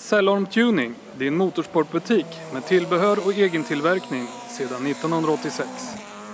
[0.00, 4.26] Cellorm Tuning, din motorsportbutik med tillbehör och egentillverkning
[4.58, 5.68] sedan 1986.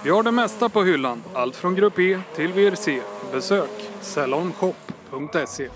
[0.04, 3.00] Vi har det mesta på hyllan, allt från Grupp E till VRC.
[3.32, 5.68] Besök cellormshop.se.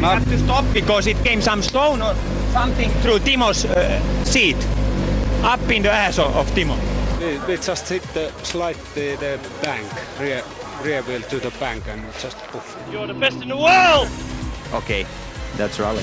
[0.00, 2.14] We had to stop because it came some stone or
[2.52, 4.56] something through Timo's uh, seat,
[5.54, 6.74] up in the ass of, of Timo.
[7.48, 9.86] We just hit the slide the, the bank,
[10.20, 10.42] rear,
[10.84, 12.76] rear wheel to the bank and just poof.
[12.92, 14.08] You're the best in the world!
[14.74, 15.06] Okay,
[15.56, 16.02] that's rally.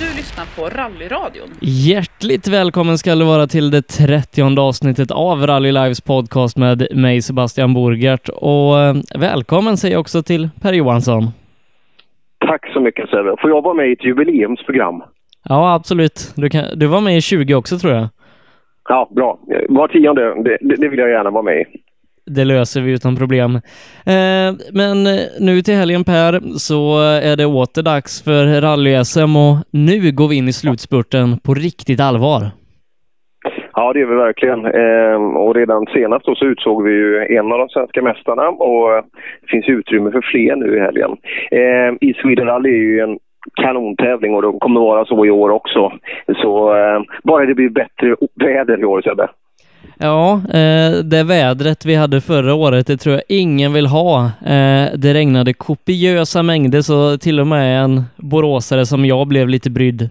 [0.00, 1.48] Du lyssnar på Rallyradion.
[1.60, 7.22] Hjärtligt välkommen ska du vara till det 30 avsnittet av Rally Lives podcast med mig
[7.22, 11.22] Sebastian Borgert och eh, välkommen säger jag också till Per Johansson.
[12.46, 13.34] Tack så mycket Sebbe.
[13.40, 15.02] Får jag vara med i ett jubileumsprogram?
[15.48, 16.32] Ja, absolut.
[16.36, 18.08] Du, kan, du var med i 20 också tror jag.
[18.88, 19.38] Ja, bra.
[19.68, 21.64] Var tionde, det, det vill jag gärna vara med i.
[22.28, 23.54] Det löser vi utan problem.
[24.06, 29.56] Eh, men eh, nu till helgen Per, så är det åter dags för rally-SM och
[29.70, 32.42] nu går vi in i slutspurten på riktigt allvar.
[33.78, 34.64] Ja, det gör vi verkligen.
[34.66, 38.96] Eh, och redan senast då så utsåg vi ju en av de svenska mästarna och
[38.96, 39.04] eh,
[39.40, 41.16] det finns utrymme för fler nu i helgen.
[41.50, 43.18] Eh, I Sweden Rally är ju en
[43.62, 45.92] kanontävling och de kommer att vara så i år också.
[46.42, 49.28] Så eh, bara det blir bättre väder i år Sebbe.
[50.00, 54.24] Ja, eh, det vädret vi hade förra året, det tror jag ingen vill ha.
[54.24, 59.70] Eh, det regnade kopiösa mängder så till och med en boråsare som jag blev lite
[59.70, 60.10] brydd.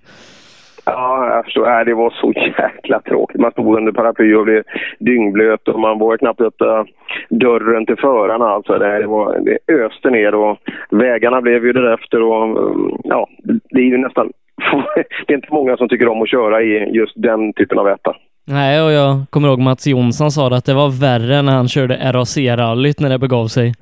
[0.86, 1.86] Ja, jag förstår.
[1.86, 3.42] Det var så jäkla tråkigt.
[3.42, 4.64] Man stod under paraply och blev
[5.00, 6.86] dyngblöt och man vågade knappt öppna
[7.30, 8.46] dörren till förarna.
[8.46, 10.58] Alltså det, var, det öste ner och
[10.90, 14.32] vägarna blev ju därefter och mm, ja, det är ju nästan...
[15.28, 18.16] det är inte många som tycker om att köra i just den typen av väta.
[18.50, 21.96] Nej, och jag kommer ihåg Mats Jonsson sa att det var värre när han körde
[21.96, 23.74] RAC-rallyt när det begav sig.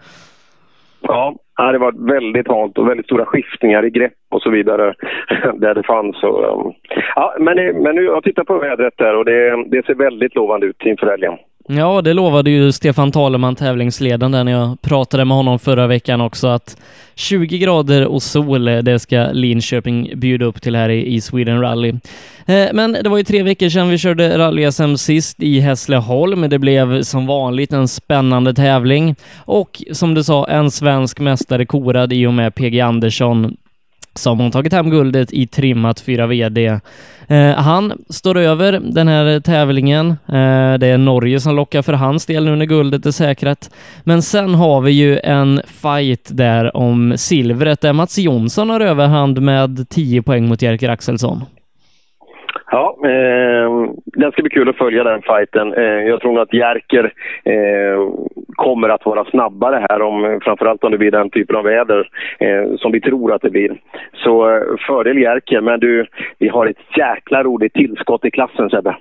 [1.02, 4.94] Ja, det var väldigt halt och väldigt stora skiftningar i grepp och så vidare
[5.53, 6.23] där det fanns.
[6.23, 6.73] Och, um,
[7.16, 10.35] ja, men, eh, men nu, jag tittar på vädret där och det, det ser väldigt
[10.35, 11.38] lovande ut inför helgen.
[11.67, 16.22] Ja, det lovade ju Stefan Taleman, tävlingsledaren, där när jag pratade med honom förra veckan
[16.22, 16.78] också, att
[17.16, 21.89] 20 grader och sol, eh, det ska Linköping bjuda upp till här i, Sweden Rally.
[22.45, 26.50] Eh, men det var ju tre veckor sedan vi körde rally-SM sist i Hässleholm.
[26.50, 32.13] Det blev som vanligt en spännande tävling och som du sa, en svensk mästare korad
[32.13, 33.57] i och med PG Andersson
[34.15, 36.79] som har tagit hem guldet i trimmat 4 VD.
[37.27, 40.07] Eh, han står över den här tävlingen.
[40.09, 43.69] Eh, det är Norge som lockar för hans del nu när guldet är säkrat.
[44.03, 49.41] Men sen har vi ju en fight där om silvret där Mats Jonsson har överhand
[49.41, 51.43] med 10 poäng mot Jerker Axelsson.
[52.75, 55.74] Ja, eh, den ska bli kul att följa den fighten.
[55.74, 57.13] Eh, jag tror nog att Jerker
[57.44, 57.97] eh,
[58.56, 62.09] kommer att vara snabbare här, om, framförallt om det blir den typen av väder
[62.40, 63.81] eh, som vi tror att det blir.
[64.13, 66.06] Så eh, fördel Jerker, men du,
[66.40, 68.96] vi har ett jäkla roligt tillskott i klassen Sebbe.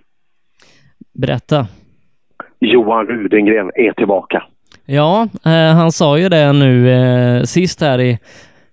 [1.14, 1.66] Berätta.
[2.58, 4.42] Johan Rudengren är tillbaka.
[4.86, 8.18] Ja, eh, han sa ju det nu eh, sist här i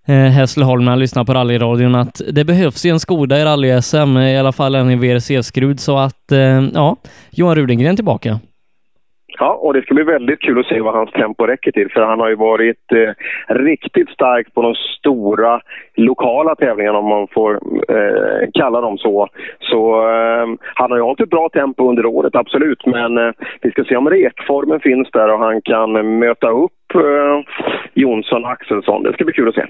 [0.07, 4.17] Eh, Hässleholm när han lyssnar på rallyradion att det behövs ju en Skoda i rally-SM,
[4.17, 6.95] i alla fall en i VRC-skrud, så att eh, ja,
[7.31, 8.39] Johan Rudengren tillbaka.
[9.39, 11.91] Ja, och det ska bli väldigt kul att se vad hans tempo räcker till.
[11.91, 13.13] För han har ju varit eh,
[13.55, 15.61] riktigt stark på de stora
[15.95, 17.53] lokala tävlingarna, om man får
[17.89, 19.27] eh, kalla dem så.
[19.59, 22.85] Så eh, han har ju hållit ett bra tempo under året, absolut.
[22.85, 23.31] Men eh,
[23.61, 27.53] vi ska se om rekformen finns där och han kan möta upp eh,
[27.93, 29.03] Jonsson och Axelsson.
[29.03, 29.65] Det ska bli kul att se.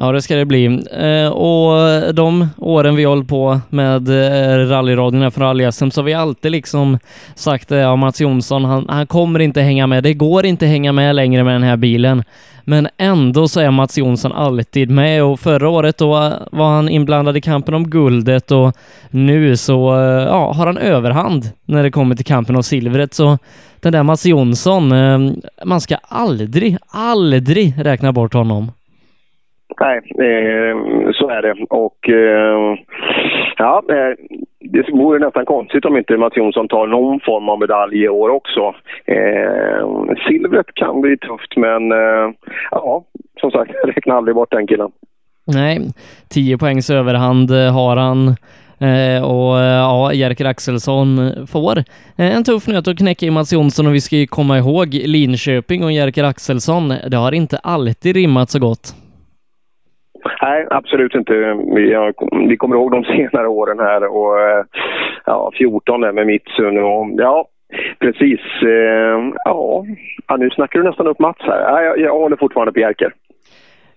[0.00, 0.64] Ja, det ska det bli.
[0.92, 6.02] Eh, och de åren vi hållit på med eh, rallyradion här från rally så har
[6.02, 6.98] vi alltid liksom
[7.34, 10.02] sagt att ja, Mats Jonsson, han, han kommer inte hänga med.
[10.02, 12.24] Det går inte hänga med längre med den här bilen.
[12.64, 17.36] Men ändå så är Mats Jonsson alltid med och förra året då var han inblandad
[17.36, 18.76] i kampen om guldet och
[19.10, 19.94] nu så
[20.28, 23.14] ja, har han överhand när det kommer till kampen om silvret.
[23.14, 23.38] Så
[23.80, 24.88] den där Mats Jonsson,
[25.64, 28.70] man ska aldrig, aldrig räkna bort honom.
[29.80, 30.76] Nej, eh,
[31.12, 31.66] så är det.
[31.70, 32.78] Och eh,
[33.56, 34.14] ja, eh,
[34.60, 38.28] det vore nästan konstigt om inte Mats Jonsson tar någon form av medalj i år
[38.28, 38.74] också.
[39.04, 42.30] Eh, silvret kan bli tufft, men eh,
[42.70, 43.04] ja,
[43.40, 44.90] som sagt, räkna aldrig bort den killen.
[45.46, 45.78] Nej,
[46.28, 48.34] 10 poängs överhand har han.
[48.80, 53.52] Eh, och eh, ja, Jerker Axelsson får eh, en tuff nöt att knäcka i Mats
[53.52, 56.88] Jonsson och vi ska ju komma ihåg Linköping och Jerker Axelsson.
[56.88, 58.94] Det har inte alltid rimmat så gott.
[60.42, 61.32] Nej, absolut inte.
[61.74, 62.14] Vi, har,
[62.48, 64.64] vi kommer ihåg de senare åren här och eh,
[65.24, 67.46] ja, 14 där med Mitsun och ja,
[67.98, 68.40] precis.
[68.62, 69.84] Eh, ja,
[70.28, 71.60] ja, nu snackar du nästan upp Mats här.
[71.60, 73.12] Ja, jag, jag håller fortfarande på Jerker.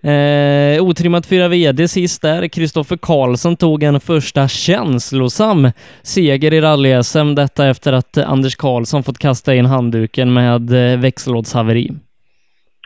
[0.04, 2.48] Eh, otrimmat fyra VD sist där.
[2.48, 5.72] Kristoffer Karlsson tog en första känslosam
[6.02, 7.36] seger i rally-SM.
[7.36, 11.92] Detta efter att Anders Karlsson fått kasta in handduken med eh, växellådshaveri.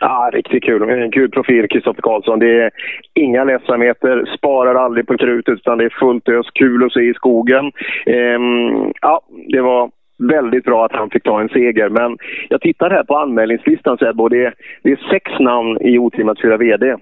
[0.00, 0.90] Ja, riktigt kul.
[0.90, 2.38] En kul profil, Kristoffer Karlsson.
[2.38, 2.70] Det är
[3.14, 6.46] inga ledsamheter, sparar aldrig på krutet utan det är fullt ös.
[6.54, 7.72] Kul att se i skogen.
[8.06, 11.88] Ehm, ja, det var väldigt bra att han fick ta en seger.
[11.88, 15.98] Men jag tittar här på anmälningslistan Sebbe och det är, det är sex namn i
[15.98, 16.96] otrimmat 4 VD.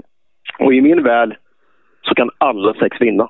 [0.59, 1.37] Och i min värld
[2.03, 3.29] så kan alla sex vinna.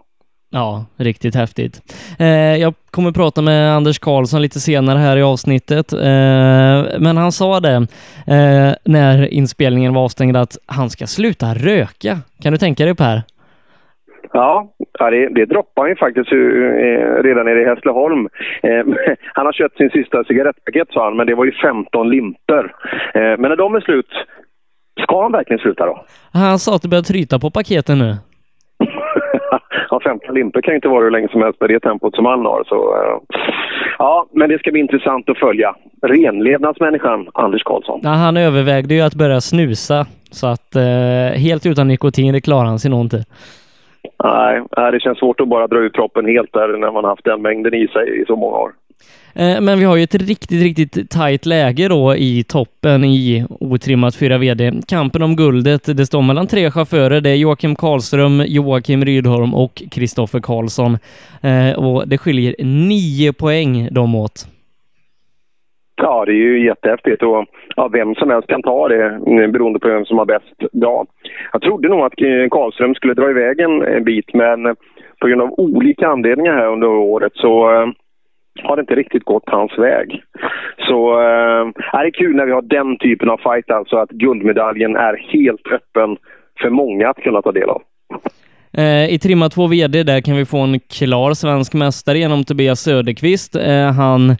[0.54, 1.74] Ja, riktigt häftigt.
[2.18, 7.32] Eh, jag kommer prata med Anders Karlsson lite senare här i avsnittet, eh, men han
[7.32, 7.76] sa det
[8.26, 12.18] eh, när inspelningen var avstängd att han ska sluta röka.
[12.42, 13.22] Kan du tänka dig Per?
[14.32, 14.68] Ja,
[14.98, 18.28] det, det droppade han ju faktiskt eh, redan nere i Hässleholm.
[18.62, 18.84] Eh,
[19.34, 22.64] han har köpt sin sista cigarettpaket sa han, men det var ju 15 limper.
[23.14, 24.12] Eh, men när de är slut,
[25.02, 26.04] ska han verkligen sluta då?
[26.32, 28.16] Han sa att det börjar tryta på paketen nu.
[29.91, 32.26] Ja, 15 limper kan ju inte vara hur länge som helst med det tempot som
[32.26, 32.65] han har.
[32.67, 33.38] Så, eh,
[33.99, 35.75] ja, men det ska bli intressant att följa.
[36.03, 38.00] Renlevnadsmänniskan Anders Karlsson.
[38.03, 42.65] Ja, han övervägde ju att börja snusa, så att eh, helt utan nikotin, det klarar
[42.65, 43.25] han sig nog inte.
[44.25, 44.62] Nej,
[44.93, 47.75] det känns svårt att bara dra ut proppen helt där när man haft den mängden
[47.75, 48.73] i sig i så många år.
[49.37, 54.17] Eh, men vi har ju ett riktigt, riktigt tajt läge då i toppen i otrimmat
[54.17, 54.73] 4 VD.
[54.88, 57.20] Kampen om guldet, det står mellan tre chaufförer.
[57.20, 60.99] Det är Joakim Karlström, Joakim Rydholm och Kristoffer Karlsson.
[61.43, 64.46] Eh, och det skiljer nio poäng dem åt.
[65.97, 67.44] Ja, det är ju jättehäftigt och
[67.76, 71.06] ja, vem som helst kan ta det eh, beroende på vem som har bäst dag.
[71.52, 72.14] Jag trodde nog att
[72.50, 74.76] Karlström skulle dra iväg en bit men
[75.20, 77.70] på grund av olika anledningar här under året så
[78.62, 80.22] har det inte riktigt gått hans väg.
[80.78, 84.96] Så äh, är det kul när vi har den typen av fight, alltså att guldmedaljen
[84.96, 86.16] är helt öppen
[86.60, 87.82] för många att kunna ta del av.
[88.72, 92.80] Eh, I trimma 2 VD där kan vi få en klar svensk mästare genom Tobias
[92.80, 93.56] Söderqvist.
[93.56, 94.36] Eh, han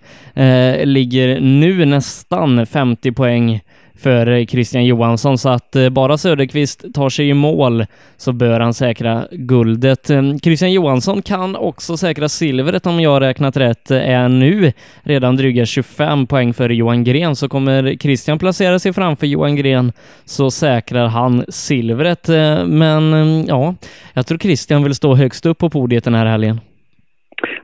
[0.85, 3.61] ligger nu nästan 50 poäng
[3.99, 7.87] för eh, Christian Johansson, så att eh, bara Söderqvist tar sig i mål
[8.17, 10.11] så bör han säkra guldet.
[10.11, 15.67] Eh, Christian Johansson kan också säkra silvret om jag räknat rätt, är nu redan dryga
[15.67, 19.93] 25 poäng före Johan Gren, så kommer Christian placera sig framför Johan Gren
[20.25, 22.29] så säkrar han silvret.
[22.67, 23.75] Men ja,
[24.13, 26.61] jag tror Christian vill stå högst upp på podiet den här helgen.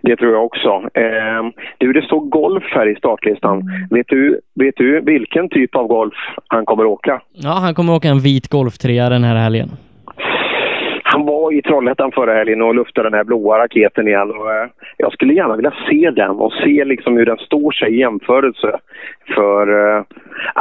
[0.03, 0.69] Det tror jag också.
[0.95, 1.43] Eh,
[1.79, 3.63] du, det står golf här i startlistan.
[3.91, 6.15] Vet, du, vet du vilken typ av golf
[6.47, 7.21] han kommer åka?
[7.33, 9.69] Ja, han kommer åka en vit golftrea den här helgen.
[11.13, 14.31] Han var i Trollhättan förra helgen och luftade den här blåa raketen igen.
[14.31, 17.95] Och, eh, jag skulle gärna vilja se den och se liksom hur den står sig
[17.95, 18.79] i jämförelse.
[19.35, 20.05] För eh,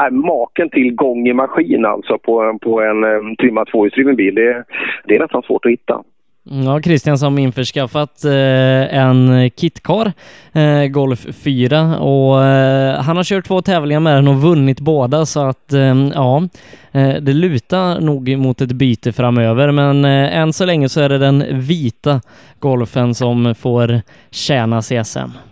[0.06, 4.64] äh, maken till gång i maskin alltså på, på en eh, trimmad tvåhjulsdriven bil, det,
[5.06, 6.04] det är nästan svårt att hitta.
[6.52, 10.14] Mm, ja, Christian som införskaffat eh, en Kitcar
[10.54, 15.26] eh, Golf 4 och eh, han har kört två tävlingar med den och vunnit båda
[15.26, 16.48] så att eh, ja,
[16.92, 21.10] eh, det lutar nog mot ett byte framöver men eh, än så länge så är
[21.10, 22.22] det den vita
[22.60, 24.02] Golfen som får
[24.32, 25.49] tjäna CSM.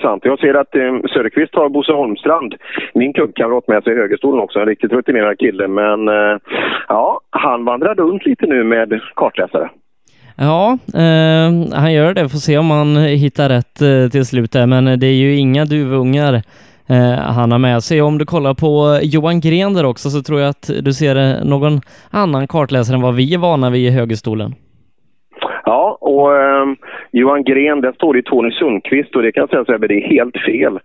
[0.00, 0.24] Intressant.
[0.24, 2.54] Jag ser att eh, Söderqvist har Bosse Holmstrand,
[2.94, 4.58] min kuggkamrat, med sig i högerstolen också.
[4.58, 5.68] En riktigt rutinerad kille.
[5.68, 6.38] Men eh,
[6.88, 9.70] ja, han vandrar runt lite nu med kartläsare.
[10.36, 12.28] Ja, eh, han gör det.
[12.28, 14.66] Får se om han hittar rätt eh, till slut där.
[14.66, 16.34] Men det är ju inga duvungar
[16.88, 18.02] eh, han har med sig.
[18.02, 21.80] Om du kollar på Johan Gren där också så tror jag att du ser någon
[22.10, 24.54] annan kartläsare än vad vi är vana vid i högerstolen.
[25.64, 26.66] Ja, och eh,
[27.12, 30.08] Johan Gren, där står det Tony Sundqvist och det kan jag säga att det är
[30.08, 30.78] helt fel.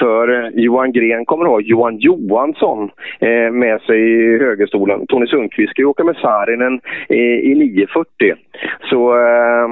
[0.00, 5.06] För eh, Johan Gren kommer att ha Johan Johansson eh, med sig i högerstolen.
[5.06, 8.34] Tony Sundqvist ska ju åka med Saarinen eh, i 940.
[8.90, 9.68] Så eh,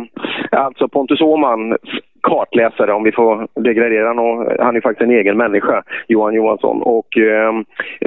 [0.51, 1.77] alltså Pontus Åhman
[2.23, 4.57] kartläsare om vi får degradera honom.
[4.61, 7.53] Han är faktiskt en egen människa, Johan Johansson, och eh,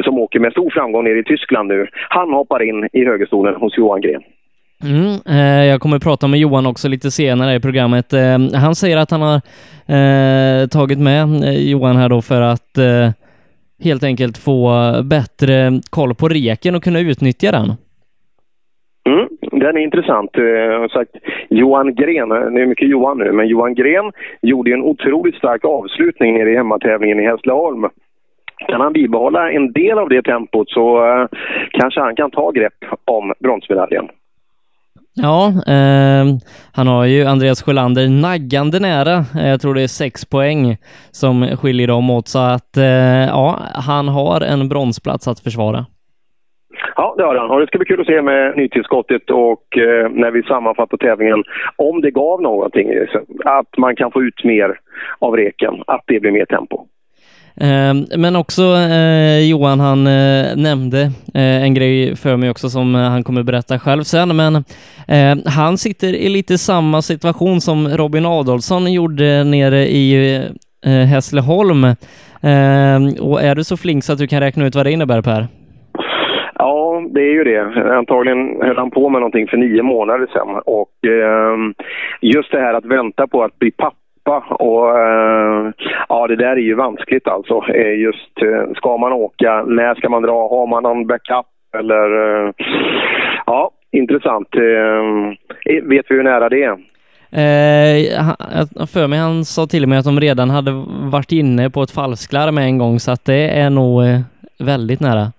[0.04, 1.88] som åker med stor framgång ner i Tyskland nu.
[2.10, 4.24] Han hoppar in i högerstolen hos Johan Gren.
[4.84, 8.14] Mm, eh, jag kommer prata med Johan också lite senare i programmet.
[8.14, 9.36] Eh, han säger att han har
[9.98, 13.10] eh, tagit med eh, Johan här då för att eh,
[13.84, 14.72] helt enkelt få
[15.04, 17.72] bättre koll på reken och kunna utnyttja den.
[19.10, 20.38] Mm, den är intressant.
[20.38, 21.12] Eh, sagt,
[21.50, 24.12] Johan Gren, eh, det är mycket Johan nu, men Johan Gren
[24.42, 27.88] gjorde en otroligt stark avslutning nere i hemmatävlingen i Hässleholm.
[28.68, 31.28] Kan han bibehålla en del av det tempot så eh,
[31.72, 34.08] kanske han kan ta grepp om bronsmedaljen.
[35.16, 36.26] Ja, eh,
[36.74, 39.26] han har ju Andreas Sjölander naggande nära.
[39.36, 40.78] Eh, jag tror det är sex poäng
[41.12, 45.86] som skiljer dem åt, så att eh, ja, han har en bronsplats att försvara.
[46.96, 47.52] Ja, det har han.
[47.52, 51.44] Och det ska bli kul att se med nytillskottet och eh, när vi sammanfattar tävlingen,
[51.76, 52.90] om det gav någonting.
[53.46, 54.80] Att man kan få ut mer
[55.20, 56.86] av reken, att det blir mer tempo.
[57.62, 61.02] Ehm, men också eh, Johan, han eh, nämnde
[61.34, 64.64] eh, en grej för mig också som han kommer berätta själv sen, men
[65.46, 70.42] han sitter i lite samma situation som Robin Adolfsson gjorde nere i
[70.86, 71.84] Hässleholm.
[72.42, 75.22] Ehm, och är du så flink så att du kan räkna ut vad det innebär
[75.22, 75.48] Per?
[76.56, 77.96] Ja, det är ju det.
[77.98, 80.62] Antagligen höll han på med någonting för nio månader sedan.
[80.66, 81.58] Och eh,
[82.22, 84.03] just det här att vänta på att bli pappa
[84.50, 85.72] och eh,
[86.10, 87.64] ja, det där är ju vanskligt alltså.
[87.74, 91.46] Eh, just eh, ska man åka, när ska man dra, har man någon backup
[91.78, 92.10] eller
[93.46, 94.48] ja, intressant.
[95.84, 96.78] Vet vi hur nära det är?
[97.36, 100.72] Eh, för mig han sa till mig att de redan hade
[101.12, 104.02] varit inne på ett falsklarm en gång så att det är nog
[104.60, 105.32] väldigt nära.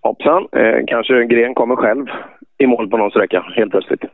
[0.00, 2.06] Hoppsan, eh, kanske Gren kommer själv
[2.58, 4.04] i mål på någon sträcka helt plötsligt.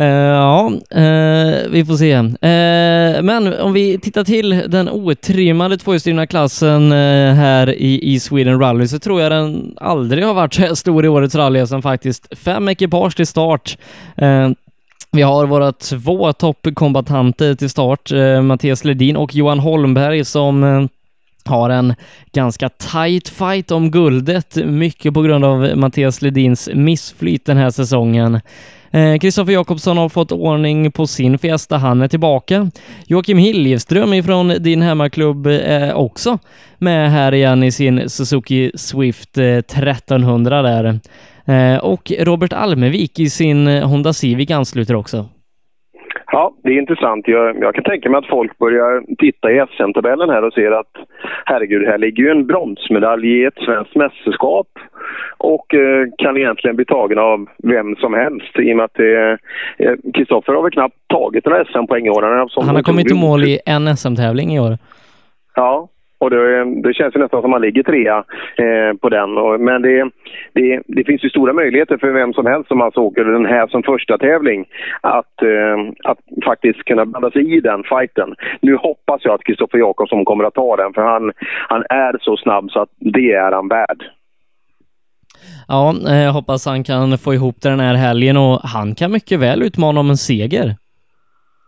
[0.00, 2.16] Uh, ja, uh, vi får se.
[2.16, 8.88] Uh, men om vi tittar till den otrimmade tvåhjulsdrivna klassen här i, i Sweden Rally
[8.88, 12.68] så tror jag den aldrig har varit så stor i årets rally som faktiskt fem
[12.68, 13.78] ekipage till start.
[15.12, 20.88] Vi har våra två toppkombatanter till start, Mattias Ledin och Johan Holmberg som
[21.44, 21.94] har en
[22.32, 28.40] ganska tight fight om guldet, mycket på grund av Mattias Ledins missflyt den här säsongen.
[28.92, 32.70] Eh, Kristoffer eh, Jakobsson har fått ordning på sin Fiesta, han är tillbaka.
[33.06, 36.38] Joakim Hiljeström ifrån din hemmaklubb är också
[36.78, 41.00] med här igen i sin Suzuki Swift eh, 1300 där.
[41.44, 45.28] Eh, och Robert Almevik i sin Honda Civic ansluter också.
[46.34, 47.28] Ja, det är intressant.
[47.28, 50.92] Jag, jag, kan tänka mig att folk börjar titta i SM-tabellen här och ser att
[51.44, 54.68] herregud, här ligger ju en bronsmedalj i ett svenskt mästerskap
[55.38, 59.00] och eh, kan egentligen bli tagen av vem som helst i och med att
[60.14, 62.22] Kristoffer eh, har väl knappt tagit några SM-poäng i år.
[62.22, 64.78] Han, han har kommit i mål i en SM-tävling i år.
[65.54, 65.88] Ja,
[66.22, 68.24] och det, det, känns ju nästan som att man ligger trea
[68.56, 69.38] eh, på den.
[69.38, 70.10] Och, men det,
[70.52, 73.66] det, det, finns ju stora möjligheter för vem som helst som alltså åker den här
[73.66, 74.64] som första tävling
[75.00, 78.34] att, eh, att faktiskt kunna blanda sig i den fighten.
[78.60, 81.32] Nu hoppas jag att Kristoffer Jakobsson kommer att ta den för han,
[81.68, 84.04] han är så snabb så att det är han värd.
[85.68, 89.12] Ja, eh, jag hoppas han kan få ihop det den här helgen och han kan
[89.12, 90.74] mycket väl utmana om en seger.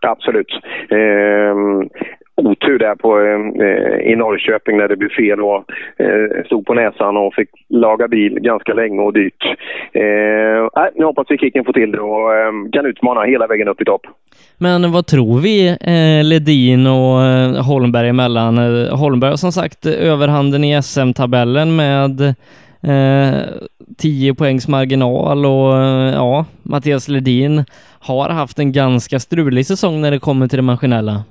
[0.07, 0.53] Absolut.
[0.91, 1.55] Eh,
[2.47, 5.65] otur där på, eh, eh, i Norrköping när det blev fel och
[5.97, 9.45] eh, stod på näsan och fick laga bil ganska länge och dyrt.
[9.93, 13.81] Eh, nu hoppas vi Kicken får till det och eh, kan utmana hela vägen upp
[13.81, 14.03] i topp.
[14.59, 18.59] Men vad tror vi eh, Ledin och eh, Holmberg emellan?
[18.59, 22.21] Eh, Holmberg har som sagt överhanden i SM-tabellen med
[22.83, 23.41] eh,
[23.99, 27.65] 10 poängs marginal och eh, ja, Mattias Ledin
[28.01, 31.25] har haft en ganska strulig säsong när det kommer till det maskinella.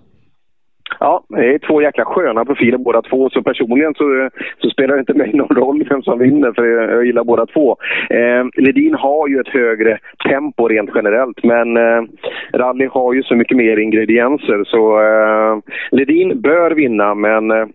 [1.00, 3.30] Ja, det är två jäkla sköna profiler båda två.
[3.30, 4.30] Så personligen så,
[4.62, 7.78] så spelar det inte mig någon roll vem som vinner, för jag gillar båda två.
[8.10, 12.04] Eh, Ledin har ju ett högre tempo rent generellt, men eh,
[12.54, 14.64] rally har ju så mycket mer ingredienser.
[14.64, 15.58] Så eh,
[15.92, 17.66] Ledin bör vinna, men eh,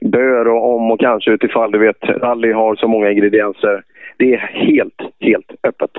[0.00, 3.82] bör och om och kanske utifall du vet, rally har så många ingredienser.
[4.18, 5.90] Det är helt, helt öppet.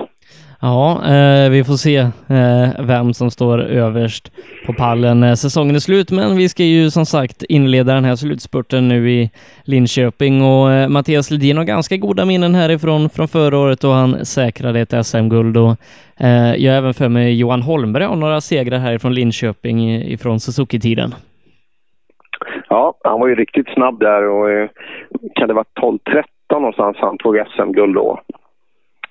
[0.60, 4.32] Ja, eh, vi får se eh, vem som står överst
[4.66, 8.16] på pallen när säsongen är slut, men vi ska ju som sagt inleda den här
[8.16, 9.30] slutspurten nu i
[9.64, 14.24] Linköping och eh, Mattias Ledin har ganska goda minnen härifrån från förra året då han
[14.24, 15.76] säkrade ett SM-guld och
[16.20, 21.14] eh, jag även för mig Johan Holmberg har några segrar härifrån Linköping ifrån Suzuki-tiden.
[22.68, 24.68] Ja, han var ju riktigt snabb där och eh,
[25.34, 26.22] kan det vara 12-13
[26.52, 28.20] någonstans han tog SM-guld då.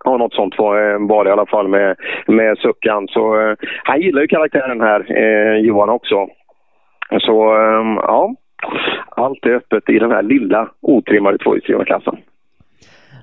[0.07, 1.95] Ja, något sånt var, eh, var det i alla fall med,
[2.27, 3.07] med Suckan.
[3.07, 6.27] Så eh, han gillar ju karaktären här, eh, Johan också.
[7.19, 8.35] Så eh, ja,
[9.09, 12.17] allt är öppet i den här lilla otrimmade tvåhjulsdrivna klassen.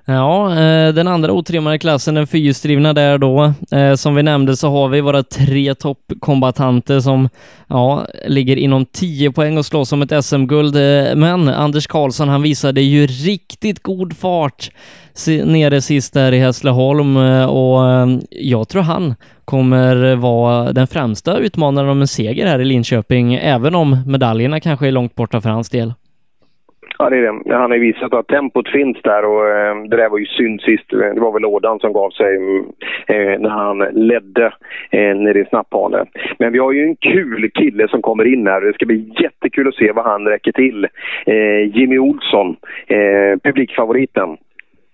[0.07, 3.53] Ja, eh, den andra otrimmade klassen, den fyrhjulsdrivna där då.
[3.71, 7.29] Eh, som vi nämnde så har vi våra tre toppkombatanter som
[7.69, 10.77] ja, ligger inom 10 poäng och slåss om ett SM-guld.
[10.77, 14.71] Eh, men Anders Karlsson, han visade ju riktigt god fart
[15.45, 17.83] nere sist där i Hässleholm och
[18.31, 23.75] jag tror han kommer vara den främsta utmanaren om en seger här i Linköping, även
[23.75, 25.93] om medaljerna kanske är långt borta för hans del.
[26.99, 27.55] Ja, det är det.
[27.57, 30.91] Han har visat att tempot finns där och eh, det där var ju synd sist.
[30.91, 32.65] Det var väl lådan som gav sig mm,
[33.07, 34.53] eh, när han ledde
[34.91, 36.05] eh, nere i snapphane.
[36.39, 38.61] Men vi har ju en kul kille som kommer in här.
[38.61, 40.87] Det ska bli jättekul att se vad han räcker till.
[41.27, 44.37] Eh, Jimmy Olsson, eh, publikfavoriten.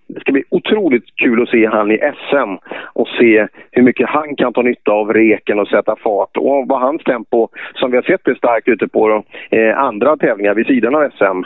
[0.09, 2.55] det ska bli otroligt kul att se han i SM
[2.93, 6.37] och se hur mycket han kan ta nytta av reken och sätta fart.
[6.37, 10.55] Och vad hans tempo, som vi har sett är starkt ute på eh, andra tävlingar
[10.55, 11.43] vid sidan av SM,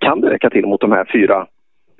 [0.00, 1.46] kan det räcka till mot de här fyra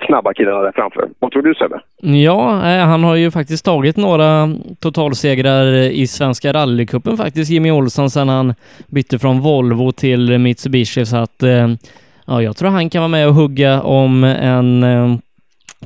[0.06, 1.08] snabba killarna där framför.
[1.18, 1.80] Vad tror du Sebbe?
[2.24, 4.48] Ja, eh, han har ju faktiskt tagit några
[4.80, 8.54] totalsegrar i Svenska rallycupen faktiskt, Jimmy Olsson, sedan han
[8.86, 11.68] bytte från Volvo till Mitsubishi, så att eh,
[12.26, 15.16] ja, jag tror han kan vara med och hugga om en eh,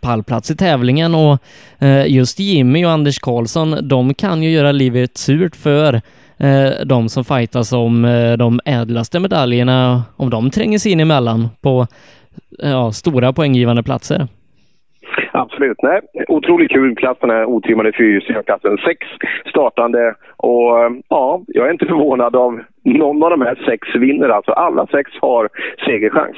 [0.02, 1.38] pallplats i tävlingen och
[2.06, 6.00] just Jimmy och Anders Karlsson, de kan ju göra livet surt för
[6.86, 8.02] de som fightas om
[8.38, 11.86] de ädlaste medaljerna, om de tränger sig in emellan på
[12.58, 14.28] ja, stora poänggivande platser.
[15.32, 15.82] Absolut.
[15.82, 18.78] Nej, otroligt kul klass den här otrimmade fyrhjulsklassen.
[18.86, 19.06] Sex
[19.50, 20.70] startande och
[21.08, 24.28] ja, jag är inte förvånad av någon av de här sex vinner.
[24.28, 25.48] Alltså alla sex har
[25.86, 26.36] segerchans.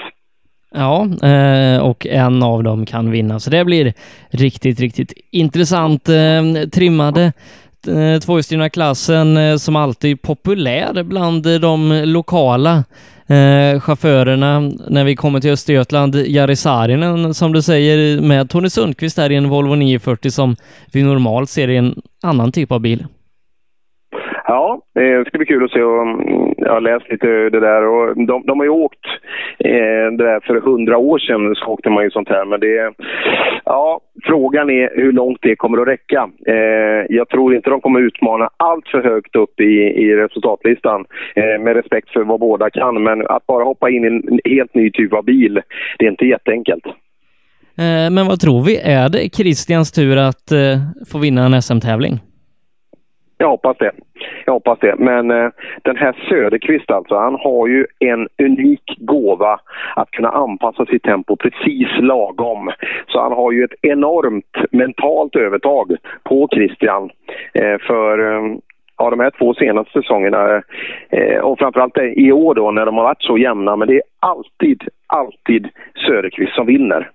[0.75, 3.93] Ja, eh, och en av dem kan vinna, så det blir
[4.31, 6.09] riktigt, riktigt intressant.
[6.09, 7.33] Eh, trimmade eh,
[7.89, 12.85] Eh, tvåhjulsdrivna klassen eh, som alltid populär bland eh, de lokala
[13.27, 19.17] eh, chaufförerna när vi kommer till Östergötland, Jari Saarinen som du säger med Tony Sundqvist
[19.17, 20.57] där i en Volvo 940 som
[20.93, 23.07] vi normalt ser i en annan typ av bil.
[24.47, 25.83] Ja, det ska bli kul att se.
[25.83, 27.87] Och mm, jag har läst lite det där.
[27.87, 29.07] Och de, de har ju åkt
[29.59, 31.55] eh, det där för hundra år sedan.
[31.55, 32.45] så åkte man ju sånt här.
[32.45, 32.93] Men det,
[33.65, 36.31] ja, frågan är hur långt det kommer att räcka.
[36.47, 39.75] Eh, jag tror inte de kommer utmana allt för högt upp i,
[40.05, 41.05] i resultatlistan.
[41.37, 43.03] Eh, med respekt för vad båda kan.
[43.03, 45.61] Men att bara hoppa in i en helt ny typ av bil,
[45.99, 46.85] det är inte jätteenkelt.
[48.11, 48.77] Men vad tror vi?
[48.77, 50.53] Är det Christians tur att
[51.13, 52.21] få vinna en SM-tävling?
[53.39, 53.93] Jag hoppas det.
[54.47, 54.95] Jag hoppas det.
[54.99, 55.51] Men eh,
[55.83, 59.61] den här Söderqvist alltså, han har ju en unik gåva
[59.97, 62.71] att kunna anpassa sitt tempo precis lagom.
[63.09, 67.11] Så han har ju ett enormt mentalt övertag på Christian.
[67.55, 68.57] Eh, för eh,
[68.99, 70.63] ja, de här två senaste säsongerna
[71.11, 73.77] eh, och framförallt i år då när de har varit så jämna.
[73.77, 75.69] Men det är alltid, alltid
[76.07, 77.11] Söderqvist som vinner.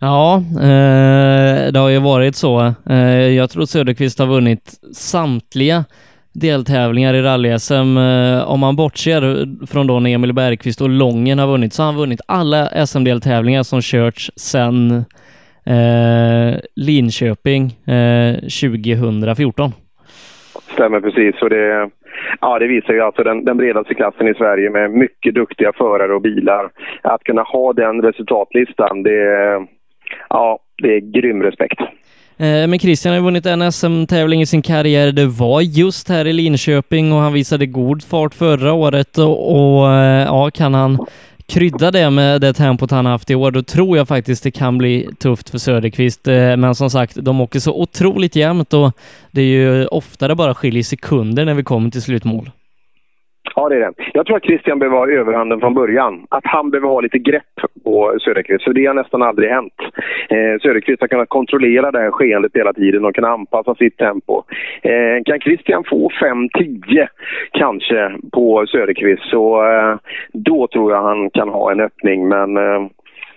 [0.00, 2.72] Ja, eh, det har ju varit så.
[2.90, 5.84] Eh, jag tror Söderqvist har vunnit samtliga
[6.40, 7.96] deltävlingar i rally-SM.
[7.96, 9.20] Eh, om man bortser
[9.66, 13.62] från då när Emil Bergqvist och Lången har vunnit så har han vunnit alla SM-deltävlingar
[13.62, 15.04] som körts sedan
[15.66, 17.62] eh, Linköping
[17.94, 19.70] eh, 2014.
[20.72, 21.42] Stämmer precis.
[21.42, 21.90] Och det,
[22.40, 26.14] ja, det visar ju alltså den, den bredaste klassen i Sverige med mycket duktiga förare
[26.14, 26.70] och bilar.
[27.02, 29.20] Att kunna ha den resultatlistan, det,
[30.28, 31.80] ja, det är grym respekt.
[32.38, 35.12] Eh, men Christian har vunnit en SM-tävling i sin karriär.
[35.12, 39.92] Det var just här i Linköping och han visade god fart förra året och, och
[39.92, 41.06] eh, ja, kan han
[41.46, 44.78] krydda det med det tempot han haft i år, då tror jag faktiskt det kan
[44.78, 46.28] bli tufft för Söderqvist.
[46.28, 48.92] Eh, men som sagt, de åker så otroligt jämnt och
[49.30, 52.50] det är ju oftare bara skiljer sekunder när vi kommer till slutmål.
[53.58, 53.92] Ja, det är det.
[54.14, 56.26] Jag tror att Christian behöver ha överhanden från början.
[56.28, 59.74] Att han behöver ha lite grepp på Söderqvist, för det har nästan aldrig hänt.
[60.28, 64.42] Eh, Söderqvist har kunnat kontrollera det här skeendet hela tiden och kunna anpassa sitt tempo.
[64.82, 67.06] Eh, kan Christian få 5-10
[67.50, 69.96] kanske på Söderqvist så eh,
[70.32, 72.28] då tror jag han kan ha en öppning.
[72.28, 72.86] Men eh,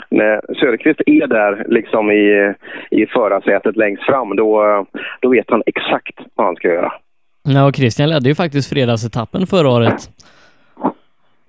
[0.10, 2.54] när Söderqvist är där liksom i,
[2.92, 4.84] i förarsätet längst fram, då, eh,
[5.20, 6.94] då vet han exakt vad han ska göra.
[7.44, 10.10] Ja, och Christian ledde ju faktiskt fredagsetappen förra året.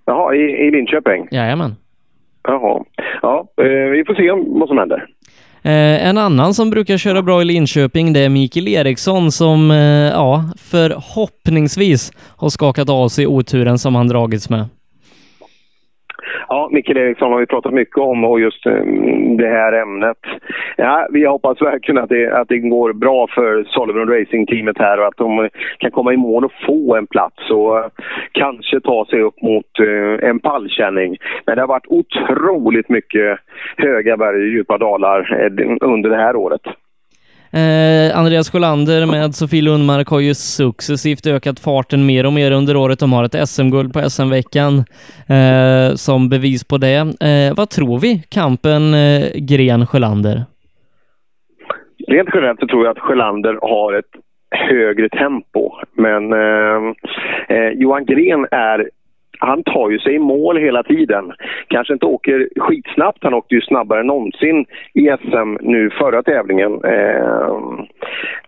[0.04, 1.28] Jaha, i, i Linköping?
[1.30, 1.76] Jajamän.
[2.42, 2.84] Jaha.
[3.22, 5.06] Ja, eh, vi får se vad som händer.
[5.62, 9.76] Eh, en annan som brukar köra bra i Linköping, det är Mikael Eriksson som, eh,
[10.12, 14.64] ja, förhoppningsvis har skakat av sig oturen som han dragits med.
[16.52, 18.84] Ja, Mikael Eriksson har vi pratat mycket om och just eh,
[19.38, 20.18] det här ämnet.
[20.76, 25.06] Ja, vi hoppas verkligen att det, att det går bra för Sullivan Racing-teamet här och
[25.06, 27.86] att de kan komma i mål och få en plats och eh,
[28.32, 31.16] kanske ta sig upp mot eh, en pallkänning.
[31.46, 33.38] Men det har varit otroligt mycket
[33.76, 36.62] höga berg och djupa dalar under det här året.
[37.52, 42.76] Eh, Andreas Sjölander med Sofie Lundmark har ju successivt ökat farten mer och mer under
[42.76, 42.98] året.
[43.00, 44.84] De har ett SM-guld på SM-veckan
[45.28, 46.96] eh, som bevis på det.
[46.96, 50.44] Eh, vad tror vi, kampen eh, Gren-Sjölander?
[52.08, 54.12] Rent generellt så tror jag att Sjölander har ett
[54.50, 55.70] högre tempo.
[55.92, 56.94] Men eh,
[57.48, 58.90] eh, Johan Gren är
[59.40, 61.32] han tar ju sig i mål hela tiden.
[61.68, 66.84] Kanske inte åker skitsnabbt, han åkte ju snabbare än någonsin i SM nu förra tävlingen.
[66.84, 67.84] Eh,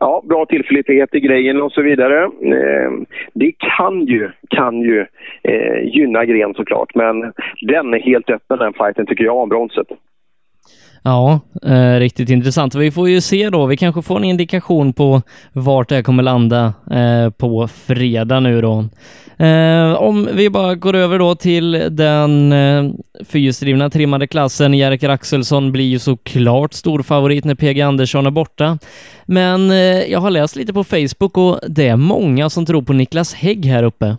[0.00, 2.24] ja, bra tillförlitlighet i grejen och så vidare.
[2.24, 2.90] Eh,
[3.34, 5.06] det kan ju, kan ju
[5.42, 9.86] eh, gynna Gren såklart, men den är helt öppen den fighten tycker jag om bronset.
[11.04, 12.74] Ja, eh, riktigt intressant.
[12.74, 13.66] Vi får ju se då.
[13.66, 18.60] Vi kanske får en indikation på vart det här kommer landa eh, på fredag nu
[18.60, 18.84] då.
[19.44, 22.84] Eh, om vi bara går över då till den eh,
[23.24, 24.74] fyrhjulsdrivna trimmade klassen.
[24.74, 28.78] Jerker Axelsson blir ju såklart storfavorit när PG Andersson är borta.
[29.26, 29.76] Men eh,
[30.12, 33.64] jag har läst lite på Facebook och det är många som tror på Niklas Hägg
[33.64, 34.16] här uppe.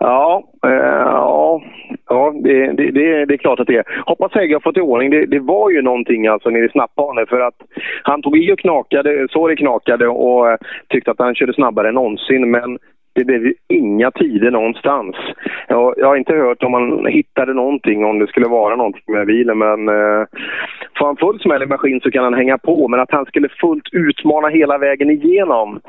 [0.00, 1.62] Ja, Eh, ja,
[2.08, 3.84] ja det, det, det, det är klart att det är.
[4.06, 5.10] Hoppas Hägg har fått i ordning.
[5.10, 7.56] Det, det var ju någonting alltså nere i snappbanan för att
[8.02, 11.88] han tog i och knakade, så det knakade och eh, tyckte att han körde snabbare
[11.88, 12.50] än någonsin.
[12.50, 12.78] Men
[13.14, 15.16] det blev ju inga tider någonstans.
[15.68, 19.26] Jag, jag har inte hört om man hittade någonting, om det skulle vara någonting med
[19.26, 19.58] bilen.
[19.58, 20.26] Men eh,
[20.98, 22.88] får han full smäll i maskin så kan han hänga på.
[22.88, 25.80] Men att han skulle fullt utmana hela vägen igenom.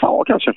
[0.00, 0.52] Ja, kanske.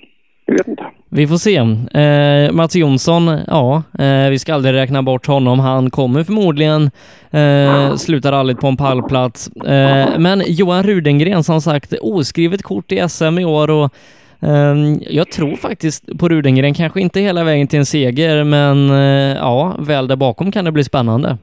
[0.46, 0.86] Jag vet inte.
[1.10, 1.58] Vi får se.
[2.02, 5.60] Eh, Mats Jonsson, ja, eh, vi ska aldrig räkna bort honom.
[5.60, 6.92] Han kommer förmodligen
[7.32, 9.48] eh, sluta rallyt på en pallplats.
[9.48, 13.94] Eh, men Johan Rudengren, som sagt, oskrivet kort i SM i år och
[14.40, 19.38] ehm, jag tror faktiskt på Rudengren, kanske inte hela vägen till en seger, men eh,
[19.38, 21.38] ja, väl där bakom kan det bli spännande.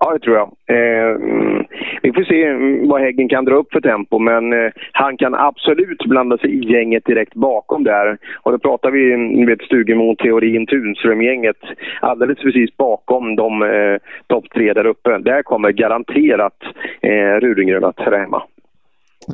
[0.00, 0.48] Ja, det tror jag.
[0.48, 1.16] Eh,
[2.02, 5.34] vi får se mm, vad Häggen kan dra upp för tempo, men eh, han kan
[5.34, 8.18] absolut blanda sig i gänget direkt bakom där.
[8.42, 11.56] Och då pratar vi mm, ni med Stugemo, Teorin, Tunström-gänget
[12.00, 15.18] alldeles precis bakom de eh, topp tre där uppe.
[15.18, 16.56] Där kommer garanterat
[17.00, 18.42] eh, Rudengren att höra hemma.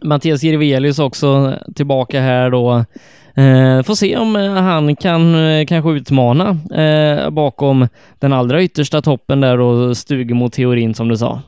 [0.04, 2.84] Mattias Jirvelius också tillbaka här då.
[3.36, 6.48] Eh, får se om eh, han kan eh, kanske utmana
[6.82, 11.42] eh, bakom den allra yttersta toppen där och Stugemo teorin som du sa.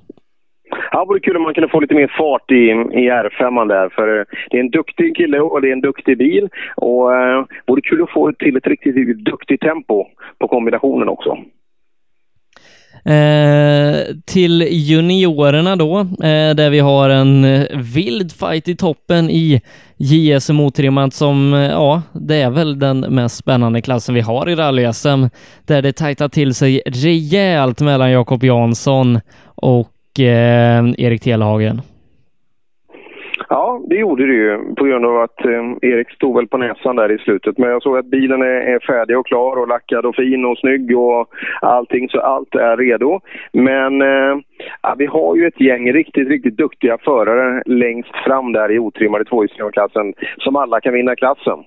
[0.93, 2.65] Ja, det vore kul om man kunde få lite mer fart i,
[3.03, 3.89] i R5 där.
[3.89, 6.49] För eh, det är en duktig kille och det är en duktig bil.
[6.77, 10.07] Och eh, vore kul att få till ett riktigt, riktigt duktigt tempo
[10.39, 11.39] på kombinationen också.
[13.05, 13.97] Eh,
[14.27, 19.61] till juniorerna då, eh, där vi har en eh, vild fight i toppen i
[19.97, 24.55] JSM otrimmat som, eh, ja, det är väl den mest spännande klassen vi har i
[24.55, 25.31] rally-SM,
[25.67, 29.21] där det tajtar till sig rejält mellan Jakob Jansson
[29.55, 29.89] och
[30.21, 31.81] eh, Erik Telhagen.
[33.51, 36.97] Ja, det gjorde det ju på grund av att eh, Erik stod väl på näsan
[36.97, 37.59] där i slutet.
[37.59, 40.59] Men jag såg att bilen är, är färdig och klar och lackad och fin och
[40.59, 41.29] snygg och
[41.61, 42.09] allting.
[42.09, 43.21] Så allt är redo.
[43.53, 44.39] Men eh,
[44.83, 49.25] ja, vi har ju ett gäng riktigt, riktigt duktiga förare längst fram där i otrimmade
[49.25, 51.59] tvåhjulsklassen som alla kan vinna klassen.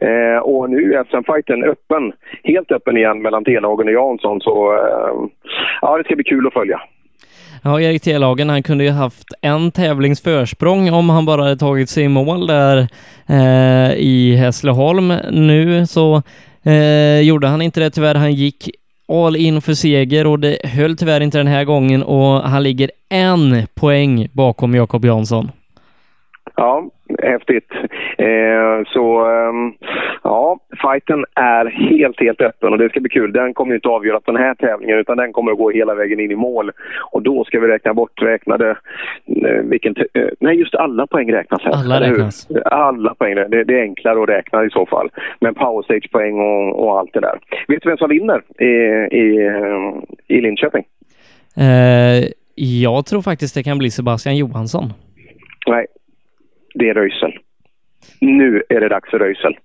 [0.00, 2.12] Eh, och nu är SM-fighten öppen,
[2.44, 4.40] helt öppen igen mellan Telhagen och Jansson.
[4.40, 5.28] Så eh,
[5.80, 6.80] ja, det ska bli kul att följa.
[7.66, 11.88] Ja, Erik Telhagen, han kunde ju haft en tävlings försprång om han bara hade tagit
[11.88, 12.88] sig i mål där
[13.28, 15.08] eh, i Hässleholm.
[15.30, 16.22] Nu så
[16.64, 18.14] eh, gjorde han inte det tyvärr.
[18.14, 18.70] Han gick
[19.08, 22.90] all in för seger och det höll tyvärr inte den här gången och han ligger
[23.08, 25.50] en poäng bakom Jakob Jansson.
[26.56, 26.90] Ja,
[27.22, 27.68] häftigt.
[28.18, 29.52] Eh, så eh,
[30.22, 33.32] ja, fighten är helt, helt öppen och det ska bli kul.
[33.32, 36.20] Den kommer inte att avgöra den här tävlingen utan den kommer att gå hela vägen
[36.20, 36.72] in i mål.
[37.12, 38.70] Och då ska vi räkna bort räknade,
[39.26, 41.72] eh, vilken, eh, nej just alla poäng räknas här.
[41.72, 42.48] Alla räknas.
[42.64, 45.10] Alla poäng, det, det är enklare att räkna i så fall.
[45.40, 47.38] Men powerstage-poäng och, och allt det där.
[47.68, 48.66] Vet du vem som vinner i,
[49.16, 49.50] i,
[50.28, 50.84] i Linköping?
[51.56, 54.92] Eh, jag tror faktiskt det kan bli Sebastian Johansson.
[55.66, 55.86] Nej,
[56.74, 57.32] det är Röisel.
[58.20, 59.56] Nu är det dags för Röisel.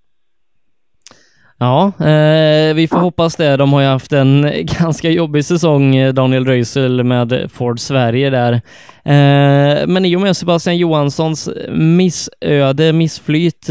[1.62, 3.58] Ja, eh, vi får hoppas det.
[3.58, 8.54] De har ju haft en ganska jobbig säsong, eh, Daniel Röisel med Ford Sverige där.
[9.04, 13.70] Eh, men i och med Sebastian Johanssons missöde, missflyt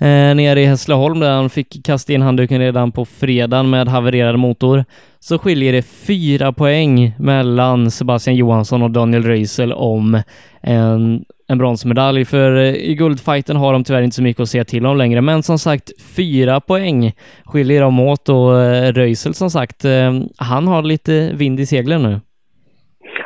[0.00, 4.38] eh, nere i Hässleholm där han fick kasta in handduken redan på fredagen med havererad
[4.38, 4.84] motor,
[5.20, 10.22] så skiljer det fyra poäng mellan Sebastian Johansson och Daniel Röisel om
[10.60, 14.64] en en bronsmedalj, för eh, i guldfighten har de tyvärr inte så mycket att säga
[14.64, 17.12] till om längre, men som sagt, fyra poäng
[17.44, 22.02] skiljer dem åt och eh, Röisel som sagt, eh, han har lite vind i seglen
[22.02, 22.20] nu.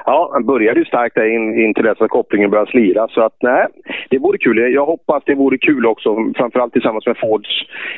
[0.05, 3.09] Ja, han började ju starkt där in, in till dess att kopplingen började slira.
[3.09, 3.67] Så att nej,
[4.11, 4.73] det vore kul.
[4.73, 7.51] Jag hoppas det vore kul också, framförallt tillsammans med Fords,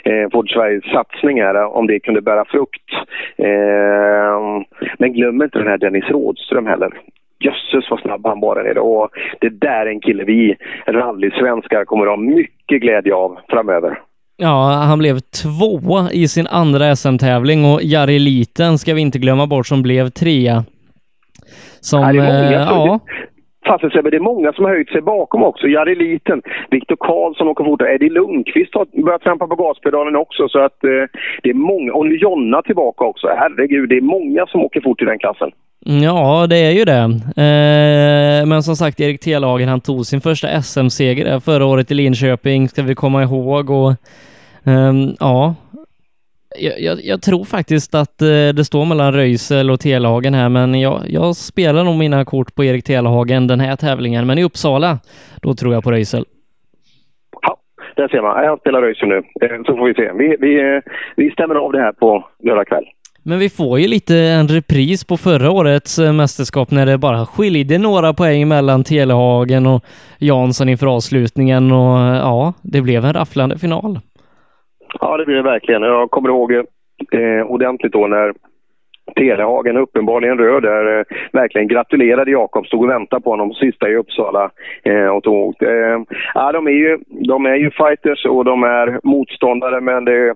[0.04, 2.90] eh, Ford Sveriges satsning här, om det kunde bära frukt.
[3.36, 4.64] Eh,
[4.98, 6.90] men glöm inte den här Dennis Rådström heller
[7.44, 8.80] jösses vad snabb han var där nere.
[8.80, 9.08] Och
[9.40, 13.98] det där är en kille vi rallysvenskar kommer att ha mycket glädje av framöver.
[14.36, 19.46] Ja, han blev tvåa i sin andra SM-tävling och Jari Liten ska vi inte glömma
[19.46, 20.64] bort som blev trea.
[21.80, 23.00] Som, ja, det är många, eh, ja.
[23.68, 25.66] Fasen men det är många som har höjt sig bakom också.
[25.68, 27.82] Jari Liten, Viktor Karlsson åker fort.
[27.82, 30.48] Eddie Lundqvist har börjat trampa på gaspedalen också.
[30.48, 31.04] Så att eh,
[31.42, 31.92] det är många.
[31.92, 33.26] Och Jonna tillbaka också.
[33.36, 35.50] Herregud, det är många som åker fort i den klassen.
[35.86, 37.02] Mm, ja, det är ju det.
[37.44, 42.68] Eh, men som sagt, Erik Telhagen, han tog sin första SM-seger förra året i Linköping,
[42.68, 43.70] ska vi komma ihåg.
[43.70, 43.90] Och
[44.70, 45.54] eh, ja,
[46.56, 50.80] jag, jag, jag, tror faktiskt att eh, det står mellan Röisel och Telhagen här, men
[50.80, 54.26] jag, jag spelar nog mina kort på Erik Telhagen den här tävlingen.
[54.26, 54.98] Men i Uppsala,
[55.42, 56.24] då tror jag på Röisel.
[57.42, 57.56] Ja,
[57.96, 58.44] där ser man.
[58.46, 60.12] Han spelar Röisel nu, eh, så får vi se.
[60.12, 60.82] Vi, vi, eh,
[61.16, 62.84] vi stämmer av det här på lördag kväll.
[63.22, 67.78] Men vi får ju lite en repris på förra årets mästerskap när det bara skilde
[67.78, 69.84] några poäng mellan Telehagen och
[70.18, 74.00] Jansson inför avslutningen och ja, det blev en rafflande final.
[75.00, 75.82] Ja, det blir det verkligen.
[75.82, 78.32] Jag kommer ihåg eh, ordentligt då när
[79.16, 82.66] Telehagen, uppenbarligen röd där, eh, verkligen gratulerade Jakob.
[82.66, 84.50] Stod och väntade på honom sista i Uppsala
[84.82, 85.98] eh, och tog eh,
[86.34, 90.34] ja, de, är ju, de är ju fighters och de är motståndare, men det,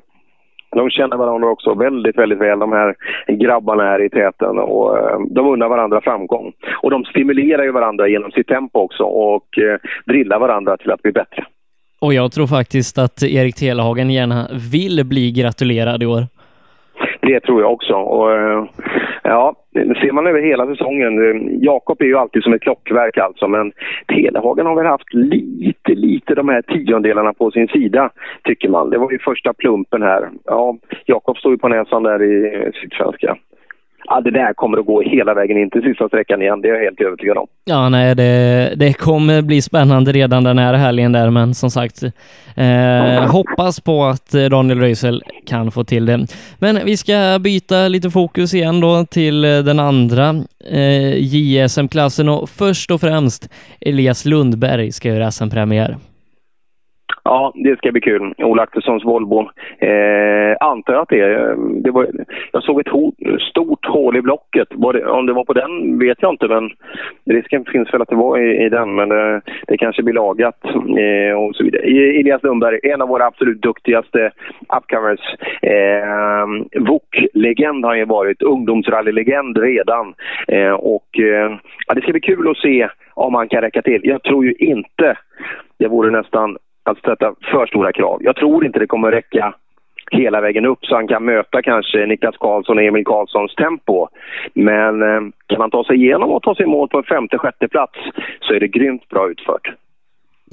[0.77, 2.95] de känner varandra också väldigt, väldigt väl, de här
[3.29, 4.59] grabbarna här i täten.
[4.59, 6.53] Och, eh, de unnar varandra framgång.
[6.83, 11.03] Och de stimulerar ju varandra genom sitt tempo också och eh, drillar varandra till att
[11.03, 11.47] bli bättre.
[12.05, 16.23] Och jag tror faktiskt att Erik Telehagen gärna vill bli gratulerad i år.
[17.21, 17.95] Det tror jag också.
[17.95, 18.65] Och, eh,
[19.23, 21.13] ja, ser man över hela säsongen.
[21.19, 23.73] Eh, Jakob är ju alltid som ett klockverk alltså, men
[24.07, 28.11] Telehagen har väl haft lite, lite de här tiondelarna på sin sida,
[28.45, 28.91] tycker man.
[28.91, 30.31] Det var ju första plumpen här.
[30.45, 33.37] Ja, Jakob står ju på näsan där i Sydsvenska
[34.05, 36.61] ja, det där kommer att gå hela vägen in till sista sträckan igen.
[36.61, 37.47] Det är jag helt övertygad om.
[37.65, 42.03] Ja, nej, det, det kommer bli spännande redan den här helgen där, men som sagt,
[42.57, 46.27] eh, hoppas på att Daniel Röisel kan få till det.
[46.59, 50.35] Men vi ska byta lite fokus igen då till den andra
[50.71, 53.49] eh, JSM-klassen och först och främst
[53.81, 55.97] Elias Lundberg ska göra SM-premiär.
[57.25, 58.35] Ja, det ska bli kul.
[58.39, 59.41] Ola Axelssons Volvo.
[59.79, 61.51] Eh, antar jag att det är.
[61.51, 62.07] Eh, det var,
[62.53, 63.13] jag såg ett ho
[63.51, 64.69] stort hål i blocket.
[64.71, 66.71] Det, om det var på den vet jag inte, men
[67.25, 68.95] risken finns väl att det var i, i den.
[68.95, 71.83] Men det, det kanske blir lagat eh, och så vidare.
[72.21, 74.31] Elias Lundberg, en av våra absolut duktigaste
[74.77, 75.21] upcomers.
[75.63, 76.47] Eh,
[76.81, 78.43] VOK-legend har han ju varit.
[78.43, 80.15] Ungdomsrally-legend redan.
[80.49, 81.57] Eh, och eh,
[81.87, 84.01] ja, det ska bli kul att se om han kan räcka till.
[84.05, 85.17] Jag tror ju inte
[85.79, 88.19] det vore nästan att sätta för stora krav.
[88.23, 89.55] Jag tror inte det kommer räcka
[90.11, 94.09] hela vägen upp så han kan möta kanske Niklas Karlsson och Emil Karlssons tempo.
[94.55, 97.69] Men eh, kan han ta sig igenom och ta sig mål på en femte, sjätte
[97.69, 97.99] plats
[98.41, 99.75] så är det grymt bra utfört.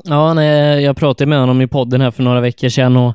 [0.03, 3.13] Ja, nej, jag pratade med honom i podden här för några veckor sedan och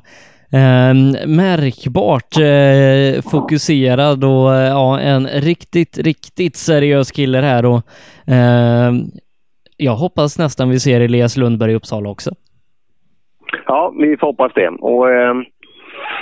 [0.57, 0.93] eh,
[1.27, 7.81] märkbart eh, fokuserad och eh, ja, en riktigt, riktigt seriös kille här och
[8.27, 8.91] eh,
[9.77, 12.31] jag hoppas nästan vi ser Elias Lundberg i Uppsala också.
[13.65, 14.67] Ja, vi får hoppas det.
[14.67, 15.35] Och, eh,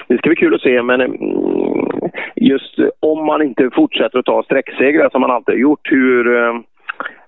[0.08, 1.10] det ska bli kul att se, men eh,
[2.36, 6.54] just om man inte fortsätter att ta sträcksegrar som man alltid har gjort, hur, eh,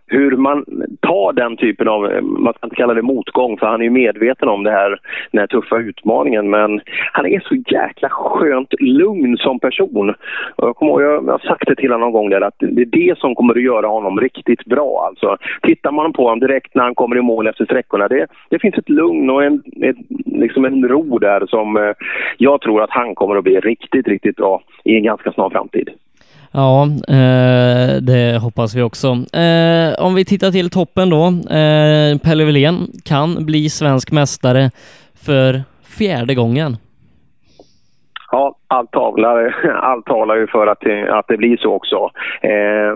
[0.07, 0.65] hur man
[0.99, 3.89] tar den typen av, eh, man ska inte kalla det motgång för han är ju
[3.89, 4.99] medveten om det här,
[5.31, 10.13] den här tuffa utmaningen men han är så jäkla skönt lugn som person.
[10.57, 12.85] Jag kommer ihåg, jag har sagt det till honom någon gång där att det är
[12.85, 15.37] det som kommer att göra honom riktigt bra alltså.
[15.61, 18.77] Tittar man på honom direkt när han kommer i mål efter sträckorna, det, det finns
[18.77, 21.93] ett lugn och en, ett, liksom en ro där som eh,
[22.37, 25.89] jag tror att han kommer att bli riktigt, riktigt bra i en ganska snar framtid.
[26.55, 29.07] Ja, eh, det hoppas vi också.
[29.37, 31.27] Eh, om vi tittar till toppen då.
[31.55, 34.71] Eh, Pelle Wilén kan bli svensk mästare
[35.13, 36.77] för fjärde gången.
[38.75, 42.09] Allt talar, allt talar ju för att det, att det blir så också.
[42.41, 42.93] Eh,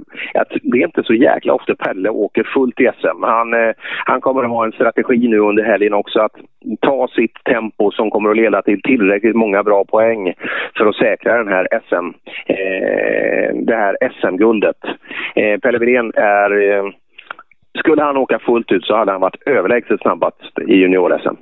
[0.62, 3.24] det är inte så jäkla ofta Pelle åker fullt i SM.
[3.24, 3.72] Han, eh,
[4.06, 6.36] han kommer att ha en strategi nu under helgen också att
[6.82, 10.34] ta sitt tempo som kommer att leda till tillräckligt många bra poäng
[10.78, 12.08] för att säkra den här SM,
[12.46, 14.78] eh, det här SM-guldet.
[15.36, 16.72] Eh, Pelle Wirén är...
[16.72, 16.84] Eh,
[17.80, 21.36] skulle han åka fullt ut så hade han varit överlägset snabbast i junior-SM.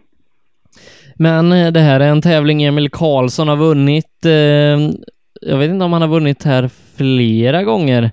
[1.16, 4.26] Men eh, det här är en tävling Emil Karlsson har vunnit.
[4.26, 4.32] Eh,
[5.42, 8.04] jag vet inte om han har vunnit här flera gånger.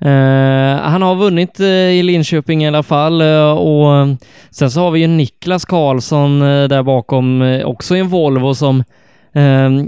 [0.00, 3.22] Eh, han har vunnit i Linköping i alla fall
[3.58, 4.06] och
[4.50, 8.84] sen så har vi ju Niklas Karlsson där bakom, också i en Volvo som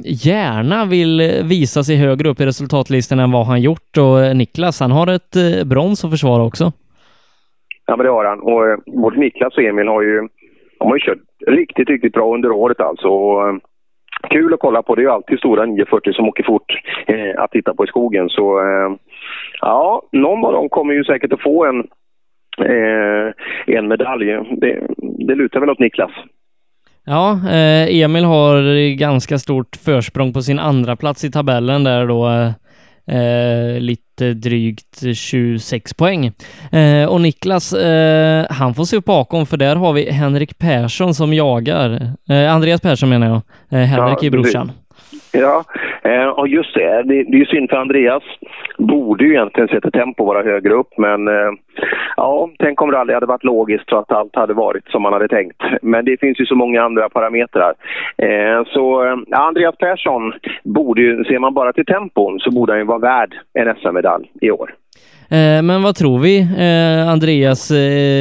[0.04, 4.90] gärna vill visa sig högre upp i resultatlistan än vad han gjort och Niklas, han
[4.90, 6.72] har ett brons att försvara också.
[7.86, 8.40] Ja, men det har han.
[8.40, 10.28] Och både Niklas och Emil har ju
[10.78, 13.08] de har ju kört riktigt, riktigt bra under året alltså.
[13.08, 13.54] Och, eh,
[14.30, 14.94] kul att kolla på.
[14.94, 16.72] Det är ju alltid stora 940 som åker fort
[17.06, 18.28] eh, att titta på i skogen.
[18.28, 18.96] Så eh,
[19.60, 21.84] ja, någon av dem kommer ju säkert att få en
[22.58, 23.32] eh,
[23.66, 24.26] en medalj.
[24.60, 24.86] Det,
[25.26, 26.10] det lutar väl åt Niklas.
[27.06, 32.26] Ja, eh, Emil har ganska stort försprång på sin andra plats i tabellen där då.
[32.26, 32.50] Eh,
[33.06, 36.32] Eh, lite drygt 26 poäng.
[36.72, 41.14] Eh, och Niklas, eh, han får se upp bakom för där har vi Henrik Persson
[41.14, 42.12] som jagar.
[42.28, 43.36] Eh, Andreas Persson menar jag.
[43.80, 44.72] Eh, Henrik Ja, är brorsan.
[45.32, 45.64] Ja,
[46.02, 47.02] eh, och just det.
[47.02, 47.20] det.
[47.20, 48.22] Är ju synd för Andreas.
[48.78, 51.52] Borde ju egentligen sätta tempo vara högre upp, men eh,
[52.16, 55.12] ja, tänk om det aldrig hade varit logiskt så att allt hade varit som man
[55.12, 55.62] hade tänkt.
[55.82, 57.74] Men det finns ju så många andra parametrar.
[58.16, 60.32] Eh, så ja, Andreas Persson
[60.64, 64.30] borde ju, ser man bara till tempon, så borde han ju vara värd en SM-medalj
[64.40, 64.74] i år.
[65.62, 66.46] Men vad tror vi,
[67.12, 67.72] Andreas,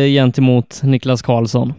[0.08, 1.74] gentemot Niklas Karlsson?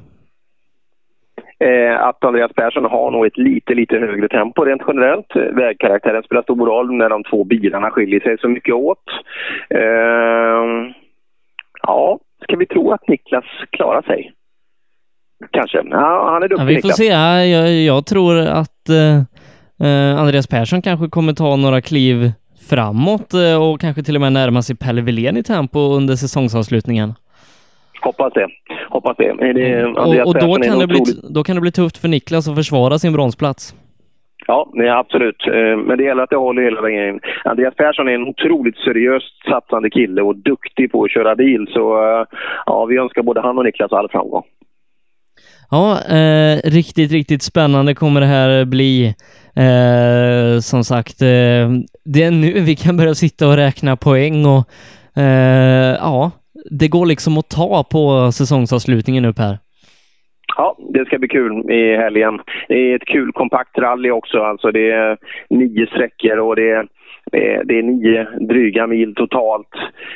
[1.59, 5.37] Eh, att Andreas Persson har nog ett lite, lite högre tempo rent generellt.
[5.37, 9.05] Eh, Vägkaraktären spelar stor roll när de två bilarna skiljer sig så mycket åt.
[9.71, 10.65] Eh,
[11.83, 14.33] ja, ska vi tro att Niklas klarar sig?
[15.51, 15.83] Kanske.
[15.91, 16.97] Ja, han är duktig Ja, vi får Niklas.
[16.97, 17.05] se.
[17.07, 19.17] Ja, Jag, jag tror att eh,
[19.89, 22.33] eh, Andreas Persson kanske kommer ta några kliv
[22.71, 27.15] framåt eh, och kanske till och med närma sig Pelle Wilén i tempo under säsongsavslutningen.
[28.05, 28.49] Hoppas det.
[28.91, 29.53] Hoppas det.
[29.53, 29.97] Det Mm.
[29.97, 32.57] Och, Andreas och då, kan det bli, då kan det bli tufft för Niklas att
[32.57, 33.75] försvara sin bronsplats.
[34.47, 35.47] Ja, är absolut.
[35.47, 37.21] Eh, Men det gäller att det håller hela vägen.
[37.45, 41.67] Ryan Persson är en otroligt seriöst satsande kille och duktig på att köra bil.
[41.73, 42.27] Så eh,
[42.67, 44.43] ja, vi önskar både han och Niklas all framgång.
[45.71, 49.15] Ja, eh, riktigt, riktigt spännande kommer det här bli.
[49.57, 51.69] Eh, som sagt, eh,
[52.05, 54.69] det är nu vi kan börja sitta och räkna poäng och
[55.23, 56.31] eh, ja,
[56.71, 59.59] det går liksom att ta på säsongsavslutningen upp här.
[60.57, 62.41] Ja, det ska bli kul i helgen.
[62.69, 64.39] Det är ett kul kompakt rally också.
[64.39, 65.19] Alltså det är
[65.51, 66.81] nio sträckor och det är,
[67.33, 69.69] eh, det är, nio dryga mil totalt.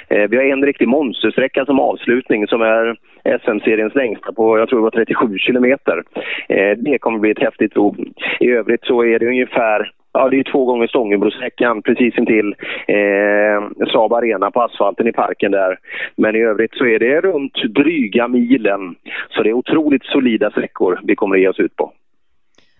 [0.09, 4.79] Eh, vi har en riktig monstersträcka som avslutning som är SM-seriens längsta på, jag tror
[4.79, 6.03] det var 37 kilometer.
[6.49, 7.97] Eh, det kommer bli ett häftigt prov.
[8.41, 12.54] I övrigt så är det ungefär Ja, det är två gånger Stångebrosträckan precis intill
[12.87, 15.78] eh, Saab Arena på asfalten i parken där.
[16.16, 18.94] Men i övrigt så är det runt dryga milen.
[19.31, 21.92] Så det är otroligt solida sträckor vi kommer att ge oss ut på.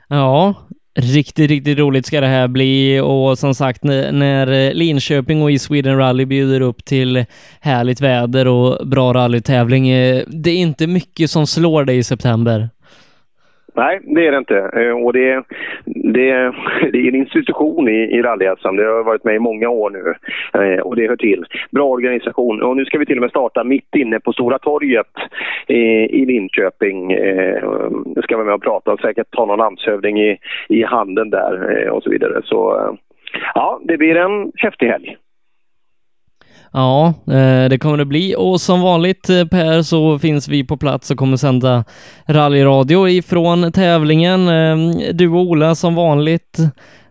[0.09, 0.55] Ja,
[1.15, 5.99] riktigt, riktigt roligt ska det här bli och som sagt när, Linköping och i Sweden
[5.99, 7.25] Rally bjuder upp till
[7.61, 12.69] härligt väder och bra rallytävling, eh, det är inte mycket som slår det i september.
[13.79, 14.59] Nej, det är det inte.
[14.59, 15.43] Eh, och det,
[15.85, 16.53] det,
[16.93, 20.15] det är en institution i, i rally Det har varit med i många år nu
[20.63, 21.45] eh, och det hör till.
[21.71, 22.63] Bra organisation.
[22.63, 25.07] Och nu ska vi till och med starta mitt inne på Stora torget
[25.67, 27.09] eh, i, Linköping.
[27.09, 30.39] Nu ska vi med och prata och säkert ta någon landshövding i,
[30.69, 32.41] i handen där och så vidare.
[32.45, 32.91] Så
[33.55, 35.17] ja, det blir en häftig helg.
[36.73, 40.77] Ja, eh, det kommer det bli och som vanligt eh, Per så finns vi på
[40.77, 41.85] plats och kommer sända
[42.27, 44.49] rallyradio ifrån tävlingen.
[44.49, 46.59] Ehm, du och Ola som vanligt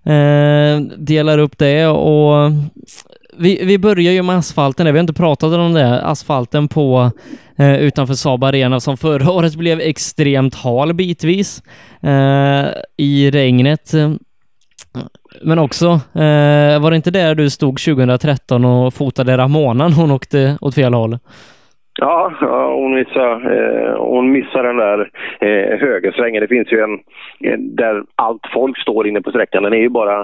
[0.06, 2.52] eh, delar upp det och
[3.38, 4.94] vi, vi börjar ju med asfalten, där.
[4.94, 7.12] vi har inte pratat om det, asfalten på
[7.58, 11.64] eh, utanför Saab Arena som förra året blev extremt hal bitvis
[12.02, 12.66] eh,
[12.98, 13.94] i regnet.
[15.42, 20.12] Men också, eh, var det inte där du stod 2013 och fotade Ramona när hon
[20.12, 21.20] åkte åt fel håll?
[22.00, 26.42] Ja, ja, hon missar, eh, hon missar den där eh, högersvängen.
[26.42, 26.94] Det finns ju en,
[27.44, 29.64] eh, där allt folk står inne på sträckan.
[29.64, 30.20] Den är ju bara,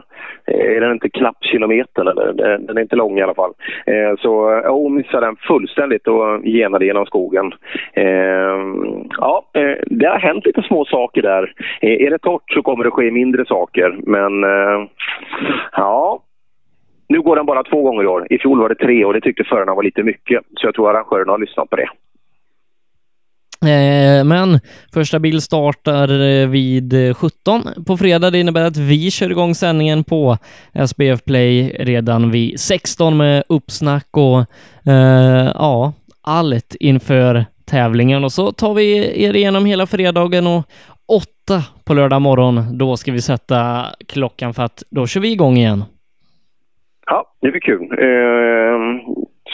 [0.48, 2.34] eh, är den inte knappt kilometern eller?
[2.34, 3.54] Den, den är inte lång i alla fall.
[3.86, 7.54] Eh, så ja, hon missar den fullständigt och genade genom skogen.
[7.94, 8.58] Eh,
[9.18, 11.54] ja, eh, det har hänt lite små saker där.
[11.82, 14.88] Eh, är det torrt så kommer det ske mindre saker, men eh,
[15.72, 16.20] ja,
[17.14, 18.28] nu går den bara två gånger i år.
[18.30, 20.44] I fjol var det tre och det tyckte förarna var lite mycket.
[20.56, 21.90] Så jag tror arrangörerna har lyssnat på det.
[23.72, 24.60] Eh, men
[24.94, 28.32] första bil startar eh, vid eh, 17 på fredag.
[28.32, 30.38] Det innebär att vi kör igång sändningen på
[30.74, 34.40] SBF Play redan vid 16 med uppsnack och
[34.92, 38.24] eh, ja, allt inför tävlingen.
[38.24, 40.64] Och så tar vi er igenom hela fredagen och
[41.08, 42.78] åtta på lördag morgon.
[42.78, 45.84] Då ska vi sätta klockan för att då kör vi igång igen.
[47.06, 47.82] Ja, det blir kul.
[47.82, 48.78] Eh,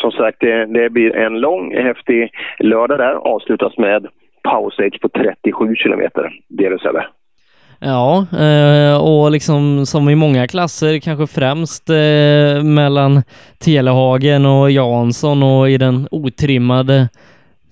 [0.01, 3.13] som sagt, det, det blir en lång, häftig lördag där.
[3.13, 4.07] Avslutas med
[4.43, 6.31] powerstage på 37 kilometer.
[6.47, 7.05] Det är det
[7.81, 13.23] Ja, eh, och liksom som i många klasser, kanske främst eh, mellan
[13.59, 17.09] Telehagen och Jansson och i den otrimmade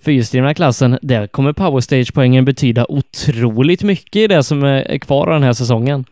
[0.06, 5.44] fyrstrimma klassen, där kommer powerstage-poängen betyda otroligt mycket i det som är kvar av den
[5.44, 6.06] här säsongen.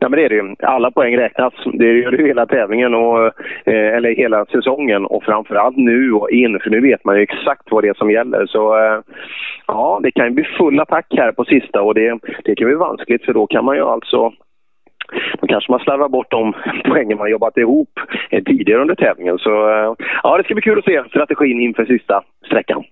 [0.00, 0.54] Ja, men det är det ju.
[0.58, 1.54] Alla poäng räknas.
[1.72, 3.24] Det gör det ju hela tävlingen, och,
[3.64, 7.70] eh, eller hela säsongen och framförallt nu och in, för nu vet man ju exakt
[7.70, 8.46] vad det är som gäller.
[8.46, 9.00] Så eh,
[9.66, 12.74] ja, det kan ju bli full attack här på sista och det, det kan bli
[12.74, 14.32] vanskligt för då kan man ju alltså
[15.40, 17.90] då kanske man slarvar bort de poängen man jobbat ihop
[18.30, 19.38] eh, tidigare under tävlingen.
[19.38, 22.84] Så eh, ja, det ska bli kul att se strategin inför sista sträckan.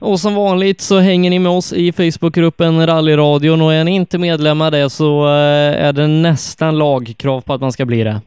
[0.00, 4.18] Och som vanligt så hänger ni med oss i Facebookgruppen Rallyradion och är ni inte
[4.18, 8.20] medlemmar där så eh, är det nästan lagkrav på att man ska bli det.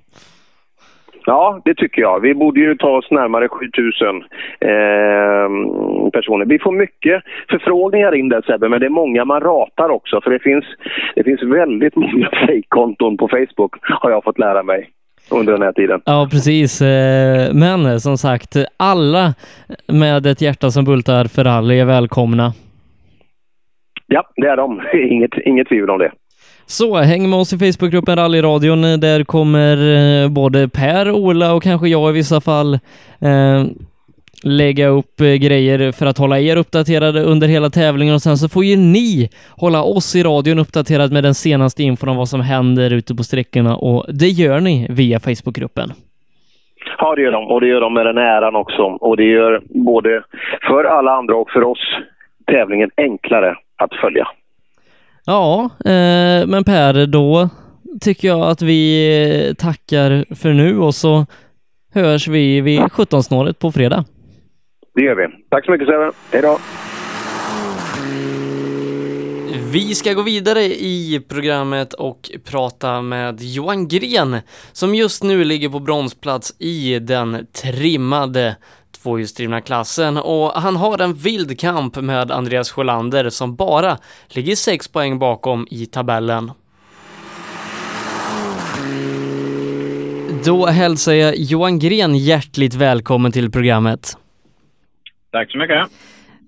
[1.25, 2.19] Ja, det tycker jag.
[2.19, 4.23] Vi borde ju ta oss närmare 7000
[4.59, 6.45] eh, personer.
[6.45, 10.21] Vi får mycket förfrågningar in där Sebbe, men det är många man ratar också.
[10.21, 10.65] För det finns,
[11.15, 14.89] det finns väldigt många fejkkonton på Facebook, har jag fått lära mig
[15.29, 16.01] under den här tiden.
[16.05, 16.81] Ja, precis.
[16.81, 19.33] Eh, Men som sagt, alla
[19.87, 22.53] med ett hjärta som bultar för rally är välkomna.
[24.07, 24.81] Ja, det är de.
[25.11, 26.11] Inget, inget tvivel om det.
[26.67, 28.81] Så häng med oss i Facebookgruppen Rallyradion.
[28.81, 29.77] Där kommer
[30.23, 32.73] eh, både Per, Ola och kanske jag i vissa fall
[33.19, 33.63] eh,
[34.45, 38.49] lägga upp eh, grejer för att hålla er uppdaterade under hela tävlingen och sen så
[38.49, 42.41] får ju ni hålla oss i radion uppdaterad med den senaste infon om vad som
[42.41, 45.91] händer ute på sträckorna och det gör ni via Facebookgruppen.
[46.97, 47.47] Ja, det gör de.
[47.47, 48.81] Och det gör de med den äran också.
[48.81, 50.23] Och det gör både
[50.67, 51.79] för alla andra och för oss
[52.45, 54.27] tävlingen enklare att följa.
[55.25, 57.49] Ja, eh, men Per, då
[58.01, 61.25] tycker jag att vi tackar för nu och så
[61.93, 64.05] hörs vi vid 17-snåret på fredag.
[64.95, 65.27] Det gör vi.
[65.49, 66.11] Tack så mycket Sebbe.
[66.31, 66.59] Hej då!
[69.71, 74.37] Vi ska gå vidare i programmet och prata med Johan Gren
[74.71, 78.55] som just nu ligger på bronsplats i den trimmade
[79.01, 84.87] tvåhjulsdrivna klassen och han har en vild kamp med Andreas Sjölander som bara ligger sex
[84.87, 86.51] poäng bakom i tabellen.
[90.45, 94.17] Då hälsar jag Johan Gren hjärtligt välkommen till programmet.
[95.35, 95.79] Tack så mycket.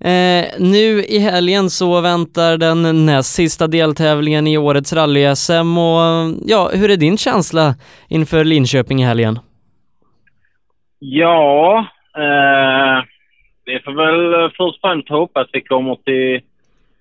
[0.04, 6.70] Eh, nu i helgen så väntar den näst sista deltävlingen i årets rally-SM och ja,
[6.74, 7.74] hur är din känsla
[8.08, 9.38] inför Linköping i helgen?
[10.98, 11.86] Ja,
[12.16, 13.04] eh,
[13.64, 16.40] vi får väl först och främst hoppas att vi kommer till,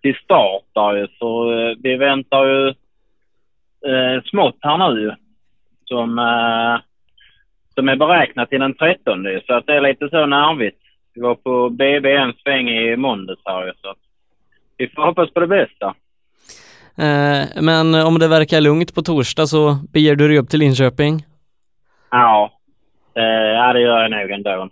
[0.01, 1.09] till start där.
[1.19, 2.67] Så eh, vi väntar ju
[3.89, 5.15] eh, smått här nu
[5.85, 6.81] som, eh,
[7.75, 10.86] som är beräknat till den 13 så att det är lite så nervigt.
[11.17, 13.93] Vi var på BB en sväng i måndags här så
[14.77, 15.95] vi får hoppas på det bästa.
[16.97, 21.25] Eh, men om det verkar lugnt på torsdag så beger du dig upp till Linköping?
[22.11, 22.51] Ja,
[23.15, 24.69] eh, det gör jag nog ändå.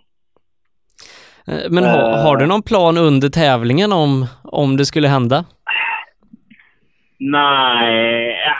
[1.48, 2.22] Eh, men ha, Eh.
[2.24, 5.44] har du någon plan under tävlingen om, om det skulle hända?
[7.18, 8.54] Nej, ja.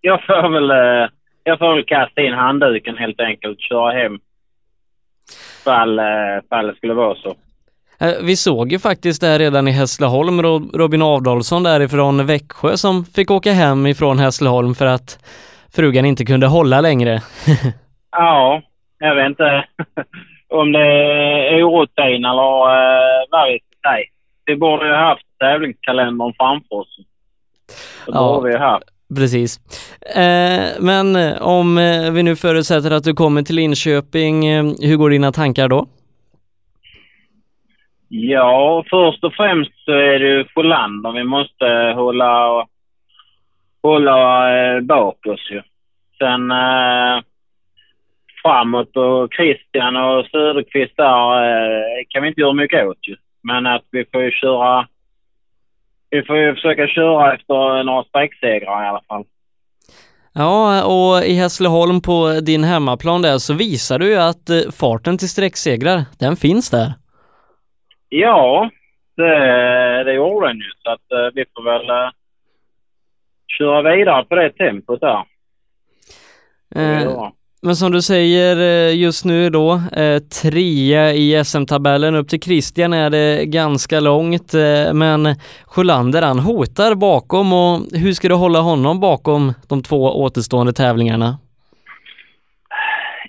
[0.00, 1.08] jag får väl, eh,
[1.44, 3.60] jag får väl kasta in handduken helt enkelt.
[3.60, 4.18] Köra hem.
[5.64, 6.04] Fall, eh,
[6.48, 7.34] fall det skulle vara så.
[8.06, 13.04] Eh, Vi såg ju faktiskt det redan i Hässleholm, Ro- Robin Adolfsson därifrån Växjö som
[13.04, 15.18] fick åka hem ifrån Hässleholm för att
[15.76, 17.20] frugan inte kunde hålla längre.
[18.16, 18.62] Ja,
[18.98, 19.64] jag vet inte
[20.48, 20.80] om det
[21.54, 24.04] är orutin eller eh, vad vi ska säga.
[24.44, 26.96] Vi borde ju ha haft tävlingskalendern framför oss.
[28.06, 28.34] Det Ja.
[28.34, 28.84] borde vi ha haft.
[29.16, 29.60] Precis.
[30.16, 34.96] Eh, men eh, om eh, vi nu förutsätter att du kommer till Linköping, eh, hur
[34.96, 35.86] går dina tankar då?
[38.08, 42.66] Ja, först och främst så är det ju Sjölander vi måste hålla,
[43.82, 44.46] hålla
[44.82, 45.62] bak oss ju.
[46.18, 47.22] Sen eh,
[48.42, 53.16] framåt och Christian och Söderqvist där eh, kan vi inte göra mycket åt ju.
[53.42, 54.86] Men att vi får ju köra...
[56.12, 59.24] Vi får ju försöka köra efter några sträcksegrar i alla fall.
[60.32, 65.18] Ja, och i Hässleholm på din hemmaplan där så visar du ju att eh, farten
[65.18, 66.92] till sträcksegrar, den finns där.
[68.08, 68.70] Ja,
[69.16, 70.70] det, det gjorde den ju.
[70.82, 72.10] Så att eh, vi får väl eh,
[73.58, 75.24] köra vidare på det tempot där.
[76.76, 77.32] Eh, Ja.
[77.64, 82.14] Men som du säger eh, just nu då, eh, trea i SM-tabellen.
[82.14, 85.26] Upp till Christian är det ganska långt, eh, men
[85.66, 91.38] Sjölander han hotar bakom och hur ska du hålla honom bakom de två återstående tävlingarna?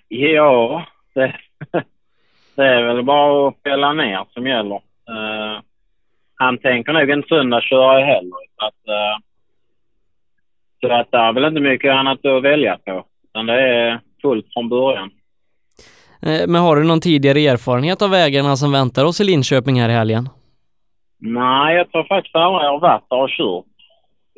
[0.07, 1.36] Ja, det,
[2.55, 4.75] det är väl bara att fälla ner som gäller.
[4.75, 5.61] Uh,
[6.36, 8.39] han tänker nog inte söndagsköra heller.
[8.59, 9.17] Så att, uh,
[10.81, 13.05] så att det är väl inte mycket annat att välja på.
[13.29, 15.09] Utan det är fullt från början.
[16.21, 19.89] Eh, Men har du någon tidigare erfarenhet av vägarna som väntar oss i Linköping här
[19.89, 20.30] i helgen?
[21.19, 23.65] Nej, jag tror faktiskt aldrig jag har varit där och kört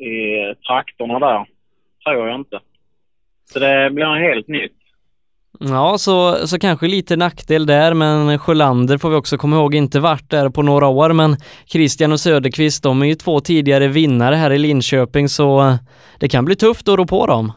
[0.08, 0.14] i
[0.66, 1.46] traktorna där.
[2.04, 2.60] Tror jag inte.
[3.52, 4.72] Så det blir helt nytt.
[5.60, 10.00] Ja, så, så kanske lite nackdel där, men Sjölander får vi också komma ihåg inte
[10.00, 14.34] varit där på några år, men Christian och Söderqvist, de är ju två tidigare vinnare
[14.34, 15.76] här i Linköping, så
[16.20, 17.52] det kan bli tufft att rå på dem.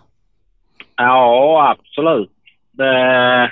[1.01, 2.31] Ja, absolut.
[2.71, 3.51] Det,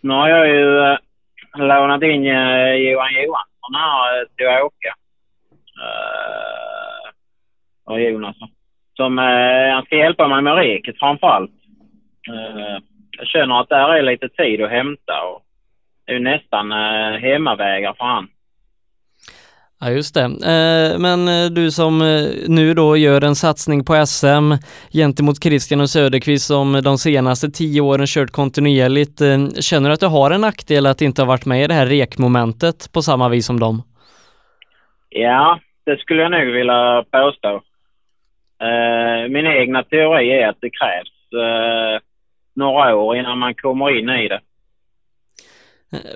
[0.00, 0.98] nu har jag ju eh,
[1.54, 4.94] lånat in eh, Johan Johansson här eh, till att åka.
[7.84, 8.36] Och Jonas.
[8.96, 9.18] Som,
[9.72, 11.50] han ska hjälpa mig med reket framförallt.
[13.18, 15.42] jag känner att där är lite tid att hämta och
[16.06, 16.72] det är ju nästan
[17.20, 18.28] hemmavägar för han.
[19.80, 20.20] Ja, just det.
[20.24, 24.52] Eh, men eh, du som eh, nu då gör en satsning på SM
[24.92, 29.18] gentemot Christian och Söderqvist som de senaste tio åren kört kontinuerligt.
[29.64, 31.86] Känner du att du har en nackdel att inte ha varit med i det här
[31.86, 33.82] rekmomentet på samma vis som dem?
[35.08, 37.62] Ja, det skulle jag nog vilja påstå.
[39.28, 41.10] Min egna teori är att det krävs
[42.56, 44.40] några år innan man kommer in i det.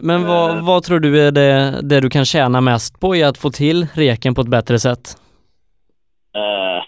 [0.03, 3.23] Men vad, uh, vad tror du är det, det du kan tjäna mest på i
[3.23, 5.05] att få till reken på ett bättre sätt?
[6.37, 6.83] Uh,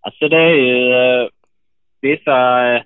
[0.00, 1.28] alltså det är ju uh,
[2.00, 2.82] vissa, uh,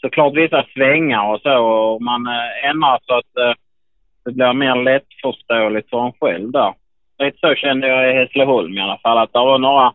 [0.00, 3.56] såklart vissa svängar och så och man uh, ändrar så att
[4.24, 6.74] det blir mer lättförståeligt för en själv där.
[7.18, 9.92] Lite så kände jag i Hässleholm i alla fall, att det var några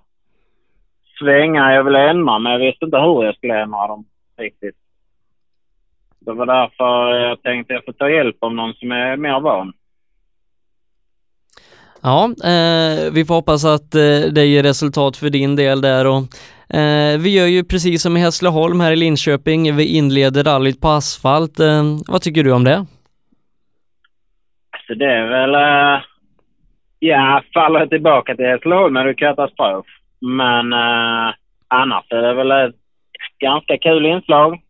[1.20, 4.06] svängar jag ville ändra men jag visste inte hur jag skulle ändra dem
[4.38, 4.76] riktigt.
[6.20, 9.40] Det var därför jag tänkte att jag får ta hjälp av någon som är mer
[9.40, 9.74] van.
[12.02, 16.22] Ja, eh, vi får hoppas att eh, det ger resultat för din del där och
[16.78, 19.76] eh, vi gör ju precis som i Hässleholm här i Linköping.
[19.76, 21.60] Vi inleder rallyt på asfalt.
[21.60, 22.86] Eh, vad tycker du om det?
[24.72, 25.56] Alltså det är väl...
[25.56, 26.02] Eh,
[27.00, 29.86] ja, faller tillbaka till Hässleholm är det katastrof.
[30.22, 31.34] Men eh,
[31.68, 32.76] annars är det väl ett
[33.40, 34.62] ganska kul inslag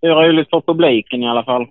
[0.00, 1.66] det är roligt för publiken i alla fall.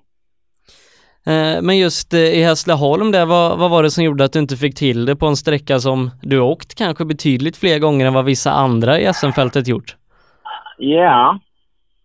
[1.28, 4.40] Eh, men just eh, i Hässleholm där, vad, vad var det som gjorde att du
[4.40, 8.14] inte fick till det på en sträcka som du åkt kanske betydligt fler gånger än
[8.14, 9.96] vad vissa andra i SM-fältet gjort?
[10.78, 11.40] Ja,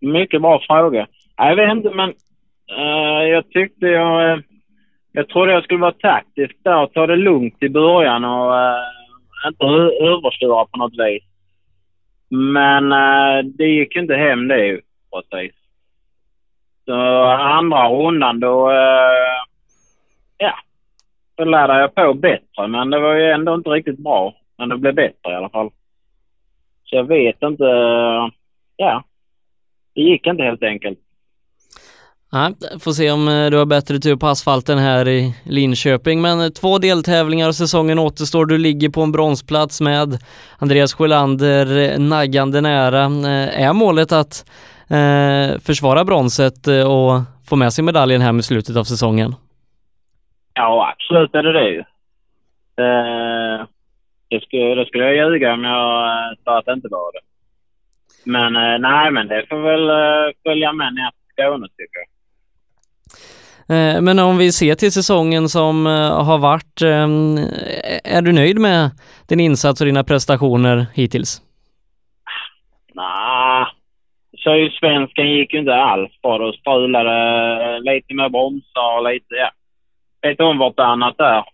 [0.00, 1.06] mycket bra fråga.
[1.36, 2.08] Jag vet inte, men
[2.78, 4.38] uh, jag tyckte jag...
[4.38, 4.44] Uh,
[5.14, 9.48] jag trodde jag skulle vara taktisk där och ta det lugnt i början och uh,
[9.48, 9.66] inte
[10.04, 11.22] överstyra på något vis.
[12.30, 12.88] Men
[13.56, 14.80] det gick inte hem det ju
[15.12, 15.61] precis.
[16.84, 16.94] Så
[17.32, 19.38] andra rundan då, eh,
[20.38, 20.54] ja,
[21.34, 22.68] då laddade jag på bättre.
[22.68, 24.34] Men det var ju ändå inte riktigt bra.
[24.58, 25.70] Men det blev bättre i alla fall.
[26.84, 27.64] Så jag vet inte.
[28.76, 29.04] Ja,
[29.94, 30.98] det gick inte helt enkelt.
[32.32, 36.20] Nej, får se om eh, du har bättre tur på asfalten här i Linköping.
[36.20, 38.46] Men eh, två deltävlingar och säsongen återstår.
[38.46, 40.18] Du ligger på en bronsplats med
[40.58, 43.02] Andreas Sjölander eh, naggande nära.
[43.52, 44.50] Är målet att
[44.92, 49.34] eh, försvara bronset eh, och få med sig medaljen här med slutet av säsongen?
[50.54, 51.78] Ja, absolut är det det ju.
[52.76, 53.66] Eh,
[54.28, 57.20] det, skulle, det skulle jag ljuga om jag eh, sa att det inte var det.
[58.24, 62.08] Men eh, nej, men det får väl eh, följa med ner till Skåne tycker jag.
[64.02, 65.86] Men om vi ser till säsongen som
[66.26, 66.82] har varit,
[68.04, 68.90] är du nöjd med
[69.28, 71.42] din insats och dina prestationer hittills?
[72.94, 73.31] Nej,
[74.44, 76.38] Sydsvenskan gick ju inte alls bra.
[76.38, 79.50] Då strulade lite med bromsar och lite, ja,
[80.28, 81.44] lite om vartannat där.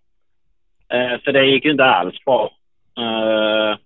[0.92, 2.50] Eh, så det gick ju inte alls bra.
[2.98, 3.76] Eh,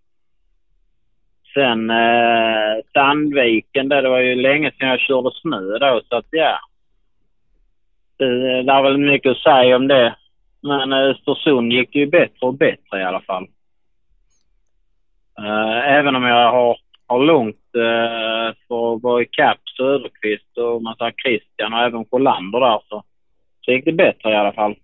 [1.55, 6.27] sen eh, Sandviken där, det var ju länge sedan jag körde snö då, så att
[6.31, 6.59] ja.
[8.17, 10.17] Det, det är väl mycket att säga om det.
[10.63, 13.47] Men eh, Östersund gick ju bättre och bättre i alla fall.
[15.39, 16.77] Eh, även om jag har
[17.13, 22.61] har långt eh, för att vara ikapp Söderqvist och man säger Christian och även Sjölander
[22.61, 23.03] där så,
[23.61, 24.75] så gick det bättre i alla fall.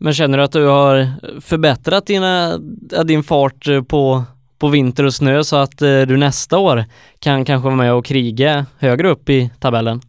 [0.00, 1.06] Men känner du att du har
[1.40, 2.58] förbättrat dina,
[3.06, 4.22] din fart på,
[4.60, 6.84] på vinter och snö så att eh, du nästa år
[7.20, 10.00] kan kanske vara med och kriga högre upp i tabellen?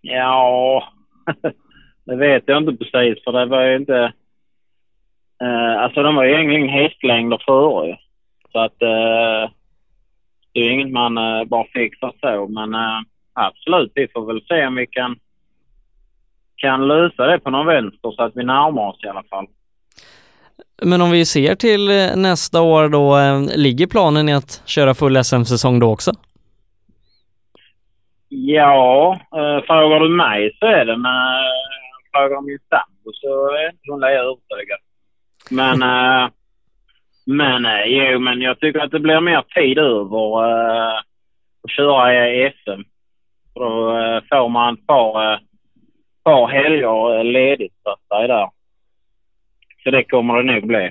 [0.00, 0.88] Ja,
[2.04, 4.12] det vet jag inte precis för det var ju inte...
[5.42, 7.98] Eh, alltså de var ju egentligen hästlängder före
[8.56, 9.50] så att eh,
[10.52, 12.46] det är inget man eh, bara fixar så.
[12.48, 13.00] Men eh,
[13.32, 15.16] absolut, vi får väl se om vi kan,
[16.56, 19.46] kan lösa det på någon vänster så att vi närmar oss i alla fall.
[20.82, 24.94] Men om vi ser till eh, nästa år då, eh, ligger planen i att köra
[24.94, 26.12] full SM-säsong då också?
[28.28, 30.96] Ja, eh, frågar du mig så är det.
[30.96, 31.12] Men
[32.12, 34.78] frågar min sambo så är inte hon övertygad.
[35.50, 35.82] Men
[37.26, 40.44] Men eh, jo, men jag tycker att det blir mer tid över.
[40.48, 41.00] Eh,
[41.62, 42.82] och köra i SM.
[43.52, 45.38] För då eh, får man ett par, eh,
[46.24, 48.50] par helger eh, ledigt så att säga där.
[49.84, 50.90] Så det kommer det nog bli.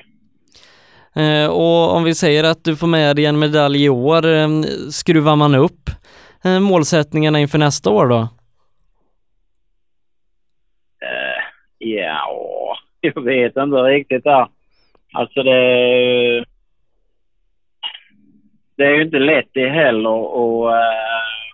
[1.16, 4.48] Eh, och om vi säger att du får med dig en medalj i år, eh,
[4.92, 5.90] skruvar man upp
[6.62, 8.28] målsättningarna inför nästa år då?
[11.78, 14.48] Ja, jag vet inte riktigt där.
[15.16, 16.46] Alltså det...
[18.78, 21.46] Det är ju inte lätt det heller och, eh,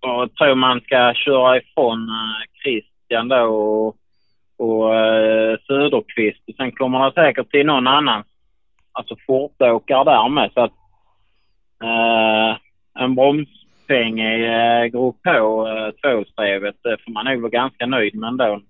[0.00, 3.96] och tror man ska köra ifrån eh, Christian då och,
[4.56, 6.48] och eh, Söderqvist.
[6.48, 8.24] Och sen kommer det säkert till någon annan
[8.92, 10.50] alltså fortåkare där med.
[10.54, 10.72] Så att
[11.82, 12.56] eh,
[13.02, 18.14] en bromspeng i eh, grupp H, eh, tvåhjulsdrivet, det får man nog vara ganska nöjd
[18.14, 18.60] med ändå.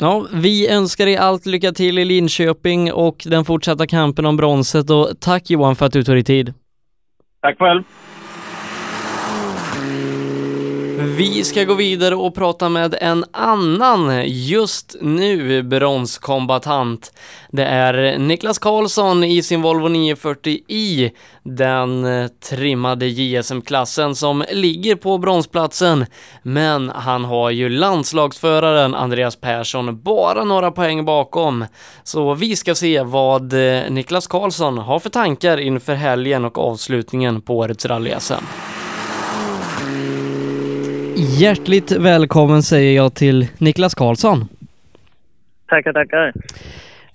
[0.00, 4.90] Ja, vi önskar dig allt lycka till i Linköping och den fortsatta kampen om bronset
[4.90, 6.54] och tack Johan för att du tog dig tid.
[7.42, 7.82] Tack själv!
[11.20, 17.12] Vi ska gå vidare och prata med en annan, just nu bronskombatant.
[17.50, 21.10] Det är Niklas Karlsson i sin Volvo 940i,
[21.42, 22.06] den
[22.50, 26.06] trimmade JSM-klassen som ligger på bronsplatsen.
[26.42, 31.64] Men han har ju landslagsföraren Andreas Persson bara några poäng bakom.
[32.02, 33.52] Så vi ska se vad
[33.88, 38.44] Niklas Karlsson har för tankar inför helgen och avslutningen på årets rally-SM.
[41.20, 44.38] Hjärtligt välkommen säger jag till Niklas Karlsson.
[45.68, 46.26] Tackar, tackar.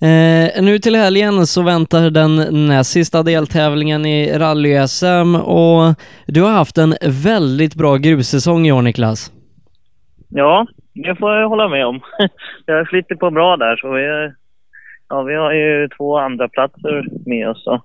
[0.00, 2.36] Eh, nu till helgen så väntar den
[2.68, 5.94] näst sista deltävlingen i rally-SM och
[6.26, 6.94] du har haft en
[7.24, 9.32] väldigt bra grussäsong i år Niklas.
[10.28, 12.00] Ja, det får jag hålla med om.
[12.66, 14.32] Det har flyttat på bra där så vi,
[15.08, 17.64] ja, vi har ju två andra platser med oss.
[17.64, 17.82] Så.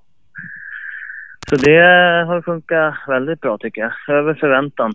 [1.49, 1.81] så det
[2.27, 4.17] har funkat väldigt bra tycker jag.
[4.17, 4.93] Över förväntan.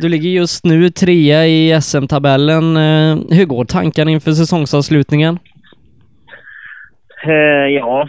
[0.00, 2.76] Du ligger just nu trea i SM-tabellen.
[2.76, 5.38] Eh, hur går tankarna inför säsongsavslutningen?
[7.24, 8.08] Eh, ja,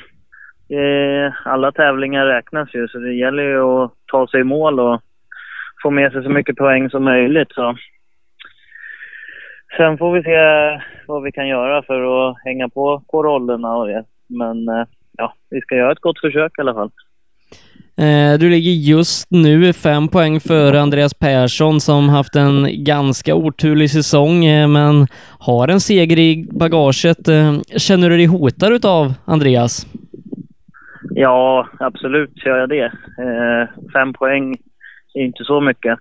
[0.70, 5.02] eh, alla tävlingar räknas ju så det gäller ju att ta sig i mål och
[5.84, 7.52] få med sig så mycket poäng som möjligt.
[7.52, 7.78] Så.
[9.78, 10.38] Sen får vi se
[11.08, 14.04] vad vi kan göra för att hänga på, på rollerna och det.
[14.28, 14.86] Men eh,
[15.18, 16.92] ja, vi ska göra ett gott försök i alla fall.
[18.02, 23.90] Eh, du ligger just nu fem poäng före Andreas Persson som haft en ganska oturlig
[23.90, 25.08] säsong eh, men
[25.40, 27.28] har en seger i bagaget.
[27.28, 29.86] Eh, känner du dig hotad utav Andreas?
[31.16, 32.92] Ja, absolut gör jag det.
[33.94, 34.56] Fem poäng
[35.14, 36.00] är inte så mycket.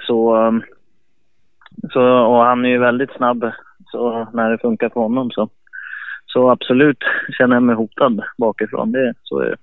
[0.00, 0.62] Så, um,
[1.92, 3.50] så, och han är ju väldigt snabb
[3.86, 5.30] så när det funkar för honom.
[5.30, 5.48] Så,
[6.26, 6.98] så absolut
[7.38, 8.92] känner jag mig hotad bakifrån.
[8.92, 9.56] Det, så är det.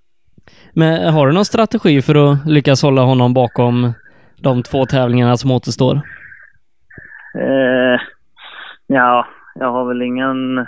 [0.73, 3.93] Men har du någon strategi för att lyckas hålla honom bakom
[4.37, 5.95] de två tävlingarna som återstår?
[7.35, 7.99] Eh,
[8.87, 10.67] ja, jag har väl ingen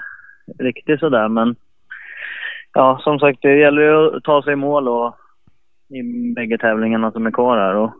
[0.59, 1.55] riktig sådär men
[2.73, 5.15] ja, som sagt det gäller ju att ta sig i mål och
[5.89, 7.93] i bägge tävlingarna som är kvar här och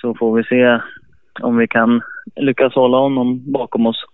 [0.00, 0.80] så får vi se
[1.40, 2.02] om vi kan
[2.36, 4.04] lyckas hålla honom bakom oss.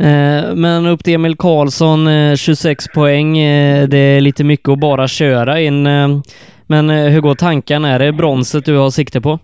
[0.00, 3.38] Eh, men upp till Emil Karlsson, eh, 26 poäng.
[3.38, 5.82] Eh, det är lite mycket att bara köra in.
[6.66, 7.88] Men hur går tankarna?
[7.88, 9.38] Är det bronset du har sikte på?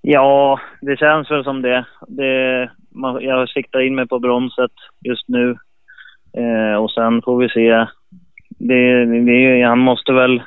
[0.00, 1.84] Ja, det känns väl som det.
[2.08, 4.72] det man, jag siktar in mig på bronset
[5.04, 5.56] just nu.
[6.36, 7.86] Eh, och sen får vi se.
[8.48, 10.42] Det, det, han måste väl,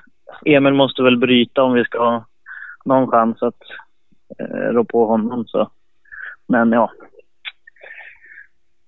[0.45, 2.25] Emil måste väl bryta om vi ska ha
[2.85, 3.61] någon chans att
[4.39, 5.45] eh, rå på honom.
[5.47, 5.69] Så.
[6.47, 6.91] Men ja.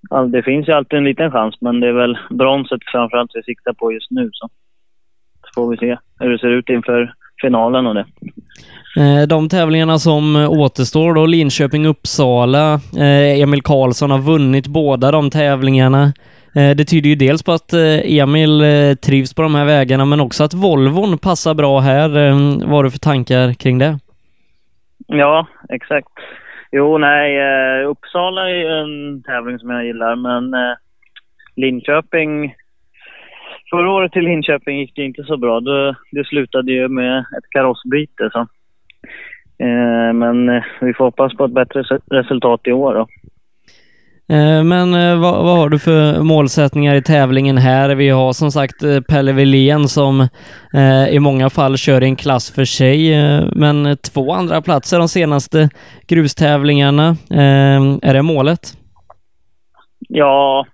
[0.09, 3.43] All, det finns ju alltid en liten chans, men det är väl bronset framförallt vi
[3.43, 4.29] siktar på just nu.
[4.33, 4.49] Så,
[5.45, 8.05] så får vi se hur det ser ut inför finalen och det.
[8.97, 12.73] Eh, De tävlingarna som återstår då, Linköping-Uppsala.
[12.97, 16.03] eh, Emil Karlsson har vunnit båda de tävlingarna.
[16.55, 17.73] Eh, Det tyder ju dels på att
[18.03, 18.61] Emil
[19.05, 22.09] trivs på de här vägarna, men också att Volvon passar bra här.
[22.65, 23.99] Vad har du för tankar kring det?
[25.07, 26.07] Ja, exakt.
[26.71, 30.75] Jo, nej, eh, Uppsala är ju en tävling som jag gillar, men eh,
[31.55, 32.55] Linköping...
[33.69, 35.59] Förra året till Linköping gick det inte så bra.
[35.59, 38.29] Det, det slutade ju med ett karossbyte.
[38.31, 38.39] Så.
[39.59, 42.93] Eh, men eh, vi får hoppas på ett bättre resultat i år.
[42.93, 43.07] Då.
[44.29, 47.95] Eh, men eh, vad, vad har du för målsättningar i tävlingen här?
[47.95, 50.27] Vi har som sagt eh, Pelle Wilén som
[51.11, 53.11] i många fall kör i en klass för sig,
[53.55, 55.69] men två andra platser de senaste
[56.07, 57.15] grustävlingarna.
[58.01, 58.59] Är det målet?
[59.99, 60.65] Ja,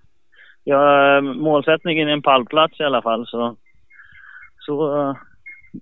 [0.63, 3.27] ja, målsättningen är en pallplats i alla fall.
[3.27, 3.55] Så,
[4.59, 5.15] så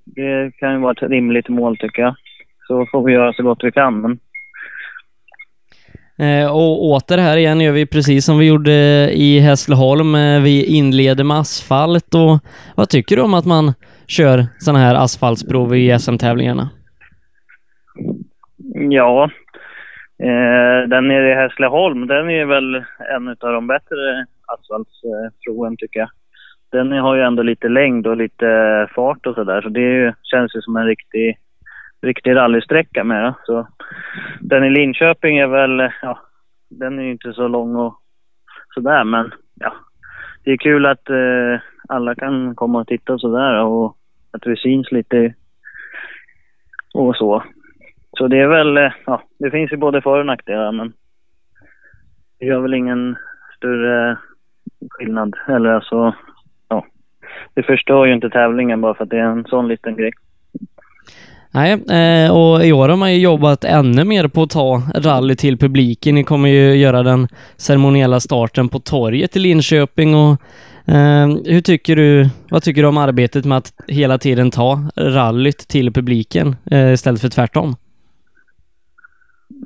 [0.05, 2.15] det kan ju vara ett rimligt mål tycker jag.
[2.67, 4.01] Så får vi göra så gott vi kan.
[4.01, 4.19] Men
[6.19, 8.71] Eh, och åter här igen gör vi precis som vi gjorde
[9.13, 10.15] i Hässleholm.
[10.15, 12.39] Eh, vi inleder med asfalt och
[12.75, 13.73] vad tycker du om att man
[14.07, 16.69] kör sådana här asfaltsprov i SM-tävlingarna?
[18.89, 19.23] Ja,
[20.23, 22.75] eh, den nere i Hässleholm, den är väl
[23.15, 26.09] en av de bättre asfaltsproven tycker jag.
[26.71, 28.47] Den har ju ändå lite längd och lite
[28.95, 31.37] fart och sådär, så det ju, känns ju som en riktig,
[32.03, 33.33] riktig rallysträcka med Ja.
[33.45, 33.67] Så
[34.39, 36.19] den i Linköping är väl, ja,
[36.69, 37.95] den är ju inte så lång och
[38.73, 39.73] sådär, men ja,
[40.43, 43.97] det är kul att eh, alla kan komma och titta och sådär och
[44.31, 45.33] att vi syns lite
[46.93, 47.43] och så.
[48.17, 50.93] Så det är väl, eh, ja, det finns ju både för och nackdelar men
[52.39, 53.15] det gör väl ingen
[53.57, 54.17] större
[54.89, 55.35] skillnad.
[55.47, 56.15] Eller alltså,
[56.67, 56.85] ja.
[57.53, 60.11] Det förstör ju inte tävlingen bara för att det är en sån liten grej.
[61.55, 65.35] Nej, eh, och i år har man ju jobbat ännu mer på att ta rally
[65.35, 66.15] till publiken.
[66.15, 67.27] Ni kommer ju göra den
[67.57, 70.31] ceremoniella starten på torget i Linköping och
[70.87, 75.57] eh, hur tycker du, vad tycker du om arbetet med att hela tiden ta rallyt
[75.57, 77.75] till publiken eh, istället för tvärtom?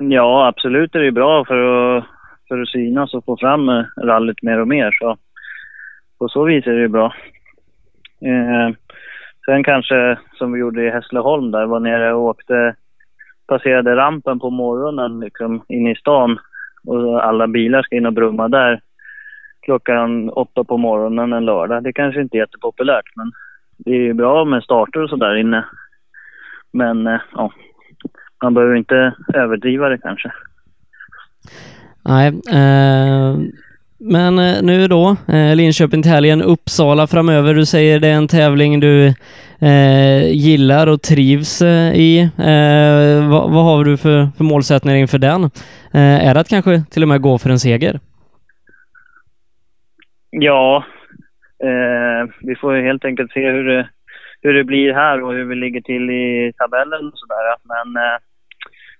[0.00, 2.04] Ja, absolut är det bra för att,
[2.48, 3.68] för att synas och få fram
[4.04, 4.90] rallyt mer och mer.
[5.00, 5.16] Så
[6.18, 7.14] på så vis är det ju bra.
[8.20, 8.74] Eh,
[9.48, 12.74] sen kanske, som vi gjorde i Hässleholm där, var nere och åkte,
[13.46, 16.38] passerade rampen på morgonen liksom inne i stan
[16.86, 18.80] och alla bilar ska in och brumma där
[19.62, 21.82] klockan åtta på morgonen en lördag.
[21.82, 23.32] Det kanske inte är jättepopulärt men
[23.76, 25.64] det är ju bra med starter och sådär inne.
[26.72, 27.52] Men eh, ja,
[28.42, 30.32] man behöver inte överdriva det kanske.
[32.04, 33.36] Nej, eh,
[34.00, 37.54] men eh, nu då, eh, Linköping till helgen, Uppsala framöver.
[37.54, 39.06] Du säger det är en tävling du
[39.60, 42.20] eh, gillar och trivs eh, i.
[42.20, 45.44] Eh, vad, vad, har du för, för målsättning inför den?
[45.94, 48.00] Eh, är det att kanske till och med gå för en seger?
[50.30, 50.84] Ja,
[52.40, 53.88] vi får helt enkelt se hur det,
[54.42, 57.56] hur det blir här och hur vi ligger till i tabellen och sådär.
[57.64, 58.18] Men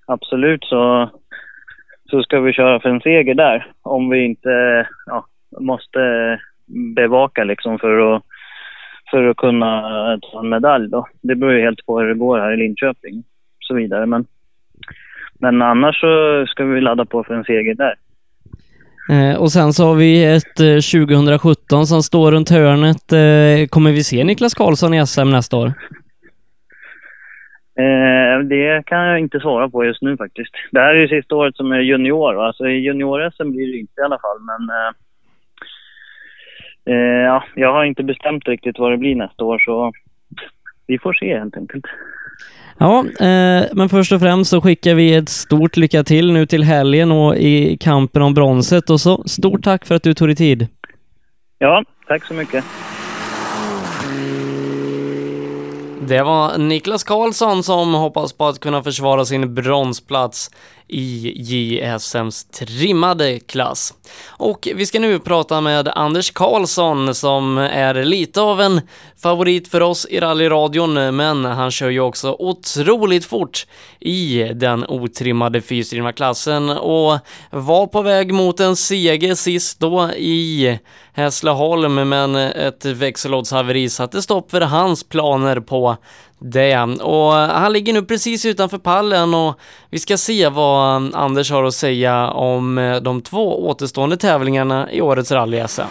[0.06, 1.10] absolut så
[2.10, 3.66] så ska vi köra för en seger där.
[3.82, 5.26] Om vi inte ja,
[5.60, 6.00] måste
[6.96, 8.22] bevaka liksom för att,
[9.10, 9.82] för att kunna
[10.22, 11.06] ta en medalj då.
[11.22, 14.06] Det beror ju helt på hur det går här i Linköping och så vidare.
[14.06, 14.26] Men,
[15.38, 17.94] men annars så ska vi ladda på för en seger där.
[19.10, 23.12] Eh, och sen så har vi ett eh, 2017 som står runt hörnet.
[23.12, 25.72] Eh, kommer vi se Niklas Karlsson i SM nästa år?
[27.78, 30.50] Eh, det kan jag inte svara på just nu faktiskt.
[30.70, 32.34] Det här är ju sista året som är junior.
[32.34, 32.46] Va?
[32.46, 34.38] Alltså i junior-SM blir det inte i alla fall.
[34.40, 34.92] Men eh,
[36.94, 39.92] eh, ja, jag har inte bestämt riktigt vad det blir nästa år så
[40.86, 41.84] vi får se helt enkelt.
[42.78, 46.62] Ja, eh, men först och främst så skickar vi ett stort lycka till nu till
[46.62, 50.36] helgen och i kampen om bronset och så stort tack för att du tog dig
[50.36, 50.66] tid.
[51.58, 52.64] Ja, tack så mycket.
[56.00, 60.50] Det var Niklas Karlsson som hoppas på att kunna försvara sin bronsplats
[60.88, 63.94] i JSMs trimmade klass.
[64.26, 68.80] Och vi ska nu prata med Anders Karlsson som är lite av en
[69.22, 73.66] favorit för oss i rallyradion, men han kör ju också otroligt fort
[74.00, 77.18] i den otrimmade fyrstrimma klassen och
[77.50, 80.78] var på väg mot en seger sist då i
[81.12, 85.96] Hässleholm, men ett växellådshaveri satte stopp för hans planer på
[86.38, 86.78] det.
[87.02, 89.60] Och han ligger nu precis utanför pallen och
[89.90, 95.00] vi ska se vad Anders har att säga om eh, de två återstående tävlingarna i
[95.00, 95.82] årets rally-SM.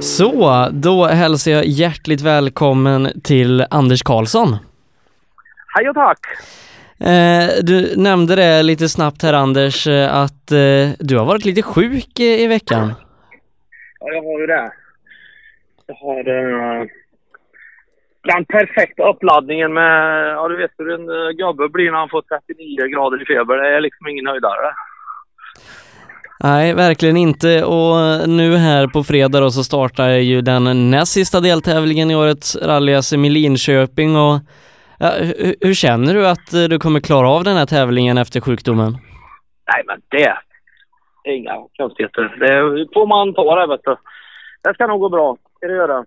[0.00, 4.56] Så, då hälsar jag hjärtligt välkommen till Anders Karlsson.
[5.74, 6.18] Hej och tack!
[7.00, 10.46] Eh, du nämnde det lite snabbt här Anders, eh, att
[10.98, 12.92] du har varit lite sjuk i veckan.
[14.00, 14.72] Ja, jag har ju det.
[15.86, 16.24] Jag har
[18.22, 22.22] den perfekta uppladdningen med, ja du vet hur en uh, gubbe blir när han får
[22.22, 23.56] 39 grader i feber.
[23.56, 24.74] Det är liksom ingen höjdare.
[26.42, 27.64] Nej, verkligen inte.
[27.64, 32.56] Och nu här på fredag då så startar ju den näst sista deltävlingen i årets
[32.56, 32.92] rally
[33.26, 34.40] i Linköping och
[34.98, 38.92] ja, hur, hur, känner du att du kommer klara av den här tävlingen efter sjukdomen?
[39.72, 40.24] Nej men det
[41.24, 42.22] är inga konstigheter.
[42.22, 43.96] Det får man ta det vet du.
[44.62, 45.36] Det ska nog gå bra.
[45.56, 46.04] Ska det göra.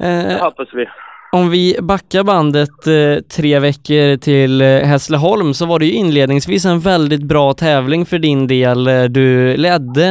[0.00, 0.86] Eh, det hoppas vi.
[1.32, 6.64] Om vi backar bandet eh, tre veckor till eh, Hässleholm så var det ju inledningsvis
[6.66, 8.86] en väldigt bra tävling för din del.
[8.86, 10.06] Eh, Du ledde,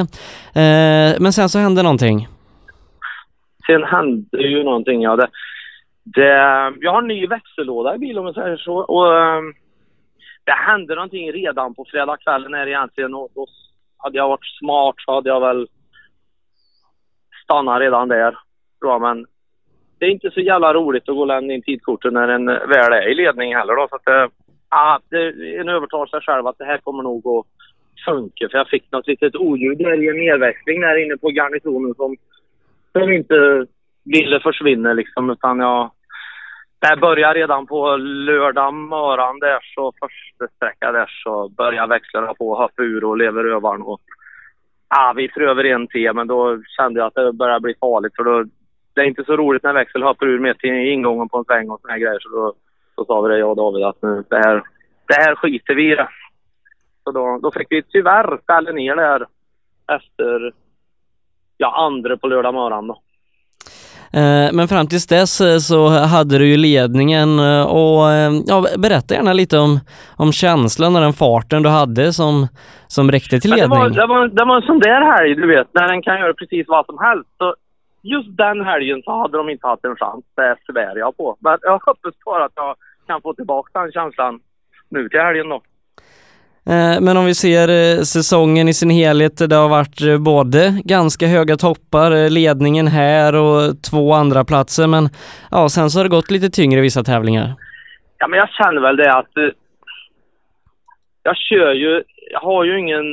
[0.56, 2.28] eh, men sen så hände någonting.
[3.66, 5.02] Sen hände ju någonting.
[5.02, 5.28] Ja, det,
[6.04, 6.28] det,
[6.82, 8.76] jag har en ny växellåda i bilen om jag säger så.
[8.78, 9.54] Och, ehm,
[10.46, 13.14] det hände någonting redan på fredagskvällen här egentligen.
[13.14, 13.48] Och då
[13.98, 15.68] hade jag varit smart så hade jag väl
[17.44, 18.38] stannat redan där.
[18.82, 19.02] jag.
[19.02, 19.26] Men
[20.04, 22.94] det är inte så jävla roligt att gå och lämna in tidkorten när en väl
[22.94, 23.76] är i ledning heller.
[23.76, 24.28] Då, så att, eh,
[24.70, 27.46] ah, det, det, en övertar sig själv att det här kommer nog att
[28.06, 28.50] funka.
[28.52, 32.16] För jag fick något litet oljud där i en nedväxling där inne på garnisonen som,
[32.92, 33.66] som inte
[34.06, 35.30] ville försvinna liksom.
[35.30, 35.92] Utan jag,
[36.80, 42.56] det började redan på lördag morgon där så första sträcka där så började växlarna på
[42.56, 44.02] hoppa ur och leverövaren och
[44.90, 48.24] ja, vi prövar en till men då kände jag att det började bli farligt för
[48.24, 48.46] då
[48.96, 51.70] det är inte så roligt när växel hoppar ur med till ingången på en sväng
[51.70, 52.54] och såna här grejer så då,
[52.98, 54.64] då sa vi det jag och David att nu, det här,
[55.08, 56.08] det här skiter vi i det.
[57.04, 59.26] Så då, då fick vi tyvärr ställa ner där
[59.96, 60.54] efter
[61.58, 63.02] ja, andra på lördag morgon då.
[64.14, 68.04] Eh, Men fram tills dess eh, så hade du ju ledningen eh, och
[68.48, 69.80] ja, berätta gärna lite om,
[70.18, 72.48] om känslan och den farten du hade som,
[72.88, 73.80] som räckte till Men det, ledning.
[73.80, 76.34] var, det, var, det var en sån där helg, du vet, när den kan göra
[76.34, 77.30] precis vad som helst.
[77.38, 77.56] Så
[78.04, 80.26] just den helgen så hade de inte haft en chans.
[80.36, 81.38] Det svär jag på.
[81.40, 82.76] Men jag hoppas bara att jag
[83.08, 84.40] kan få tillbaka den känslan
[84.90, 85.62] nu till helgen då.
[86.70, 90.82] Eh, Men om vi ser eh, säsongen i sin helhet, det har varit eh, både
[90.86, 95.10] ganska höga toppar, ledningen här och två andra platser men
[95.52, 97.54] ja, sen så har det gått lite tyngre i vissa tävlingar.
[98.18, 99.32] Ja, men jag känner väl det att
[101.24, 103.06] jag kör ju, jag har ju ingen,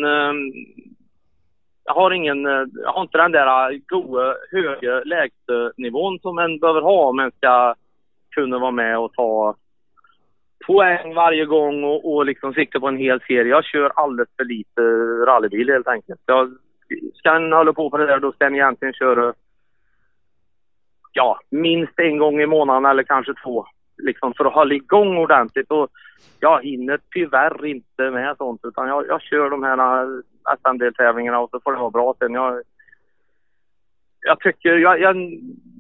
[1.91, 6.59] jag har ingen, eh, jag har inte den där eh, goda, höga lägstanivån som en
[6.59, 7.75] behöver ha om en ska
[8.35, 9.55] kunna vara med och ta
[10.67, 13.51] poäng varje gång och, och liksom sikta på en hel serie.
[13.51, 14.81] Jag kör alldeles för lite
[15.27, 16.21] rallybil helt enkelt.
[16.27, 16.51] Jag,
[17.15, 19.35] ska en hålla på på det där då ska en egentligen köra
[21.13, 23.67] ja, minst en gång i månaden eller kanske två.
[23.99, 25.71] Liksom för att hålla igång ordentligt.
[25.71, 25.89] Och
[26.41, 30.21] jag hinner tyvärr inte med sånt utan jag, jag kör de här eh,
[30.59, 32.35] SM-deltävlingarna och så får det vara bra sen.
[32.35, 32.63] Jag,
[34.21, 35.17] jag tycker, jag, jag,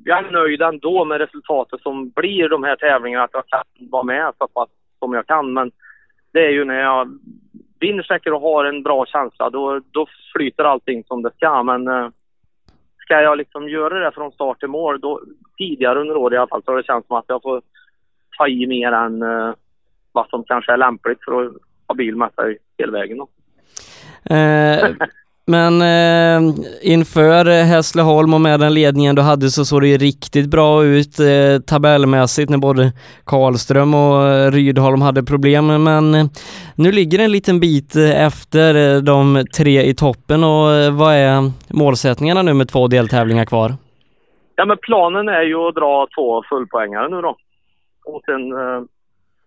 [0.04, 4.02] jag är nöjd ändå med resultatet som blir de här tävlingarna, att jag kan vara
[4.02, 5.52] med så pass som jag kan.
[5.52, 5.70] Men
[6.32, 7.18] det är ju när jag
[7.80, 11.62] vinner säkert och har en bra känsla, då, då flyter allting som det ska.
[11.62, 12.08] Men eh,
[12.98, 15.20] ska jag liksom göra det från start till mål, då,
[15.58, 17.62] tidigare under året i alla fall, så har det känts som att jag får
[18.38, 19.54] ta i mer än eh,
[20.12, 21.52] vad som kanske är lämpligt för att
[21.86, 23.18] ha bil med sig hela vägen.
[23.18, 23.28] Då.
[24.24, 24.88] Eh,
[25.46, 30.50] men eh, inför Hässleholm och med den ledningen du hade så såg det ju riktigt
[30.50, 32.92] bra ut eh, tabellmässigt när både
[33.24, 35.84] Karlström och eh, Rydholm hade problem.
[35.84, 36.26] Men eh,
[36.74, 40.96] nu ligger det en liten bit eh, efter eh, de tre i toppen och eh,
[40.96, 43.72] vad är målsättningarna nu med två deltävlingar kvar?
[44.56, 47.36] Ja, men planen är ju att dra två fullpoängare nu då.
[48.04, 48.82] Och sen, eh,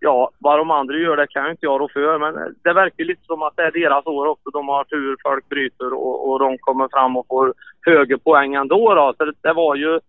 [0.04, 2.18] ja, vad de andra gör det kan ju inte jag rå för.
[2.18, 4.50] Men det verkar lite som att det är deras år också.
[4.50, 7.54] De har tur, folk bryter och, och de kommer fram och får
[7.86, 9.14] högre poäng ändå då.
[9.16, 10.00] Så det, det var ju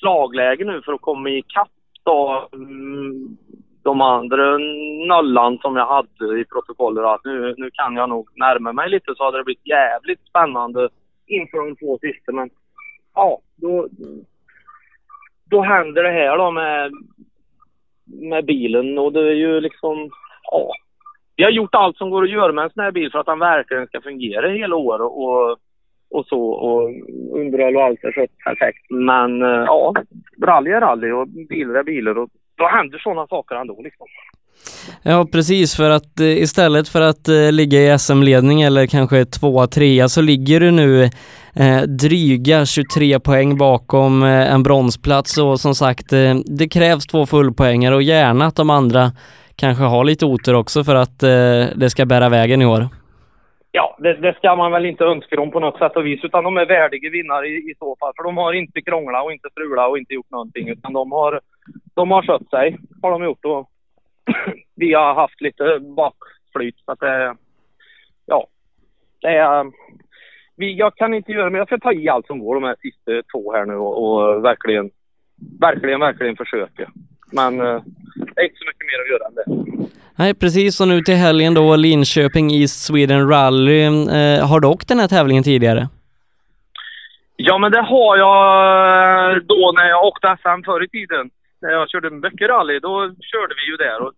[0.00, 1.68] slagläge nu för att komma ikapp
[2.02, 2.48] då.
[2.52, 3.36] Mm,
[3.82, 4.58] de andra
[5.08, 9.14] nollan som jag hade i protokollet att nu, nu kan jag nog närma mig lite
[9.16, 10.88] så hade det blivit jävligt spännande
[11.26, 12.32] inför de två sista.
[12.32, 12.50] Men
[13.14, 13.88] ja, då,
[15.50, 16.92] då händer det här då med,
[18.08, 20.10] med bilen och det är ju liksom,
[20.50, 20.72] ja.
[21.36, 23.26] Vi har gjort allt som går att göra med en sån här bil för att
[23.26, 25.50] den verkligen ska fungera hela året och,
[26.10, 26.82] och så och
[27.40, 28.90] underhåll och allt är så perfekt.
[28.90, 29.94] Men eh, ja,
[30.46, 34.06] rally är rally och bilar är bilar och då händer sådana saker ändå liksom.
[35.02, 39.66] Ja precis, för att eh, istället för att eh, ligga i SM-ledning eller kanske tvåa,
[39.66, 41.10] trea så ligger du nu
[41.58, 47.26] eh, dryga 23 poäng bakom eh, en bronsplats och som sagt eh, det krävs två
[47.26, 49.10] fullpoängare och gärna att de andra
[49.56, 52.88] kanske har lite otur också för att eh, det ska bära vägen i år.
[53.72, 56.44] Ja, det, det ska man väl inte önska dem på något sätt och vis utan
[56.44, 58.12] de är värdiga vinnare i, i så fall.
[58.16, 61.40] För de har inte krånglat och inte strulat och inte gjort någonting utan de har,
[61.94, 63.44] de har skött sig, har de gjort.
[63.44, 63.70] Och
[64.74, 67.36] vi har haft lite bakflyt så att det,
[68.26, 68.46] ja,
[69.20, 69.64] det är,
[70.58, 72.76] vi, jag kan inte göra men jag ska ta i allt som går de här
[72.80, 74.90] sista två här nu och, och verkligen,
[75.60, 76.90] verkligen, verkligen försöka.
[77.32, 77.82] Men eh,
[78.34, 79.46] det är inte så mycket mer att göra än det.
[80.18, 83.82] Nej precis, och nu till helgen då Linköping East Sweden Rally.
[83.82, 85.88] Eh, har du åkt den här tävlingen tidigare?
[87.36, 88.42] Ja, men det har jag
[89.30, 91.30] eh, då när jag åkte SM förr i tiden.
[91.60, 93.98] när jag körde mycket rally, då körde vi ju där.
[94.02, 94.12] Och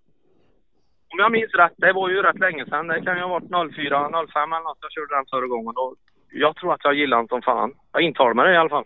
[1.13, 2.87] om jag minns rätt, det var ju rätt länge sedan.
[2.87, 5.75] Det kan ju ha varit 04, 05 eller något jag körde den förra gången.
[5.85, 5.95] Och
[6.33, 7.73] jag tror att jag gillar den som fan.
[7.93, 8.85] Jag intalar mig det i alla fall.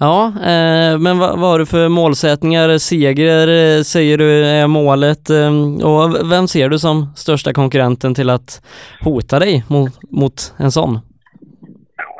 [0.00, 2.78] Ja, eh, men vad, vad har du för målsättningar?
[2.78, 5.52] Seger eh, säger du är målet eh,
[5.90, 8.62] och vem ser du som största konkurrenten till att
[9.04, 10.98] hota dig mot, mot en sån?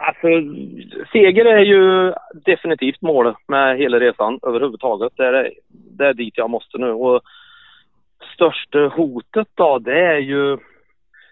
[0.09, 0.29] Alltså,
[1.13, 2.13] seger är ju
[2.45, 5.13] definitivt målet med hela resan överhuvudtaget.
[5.17, 5.51] Det är,
[5.99, 6.91] det är dit jag måste nu.
[6.91, 7.21] Och
[8.35, 10.59] största hotet då, det är ju...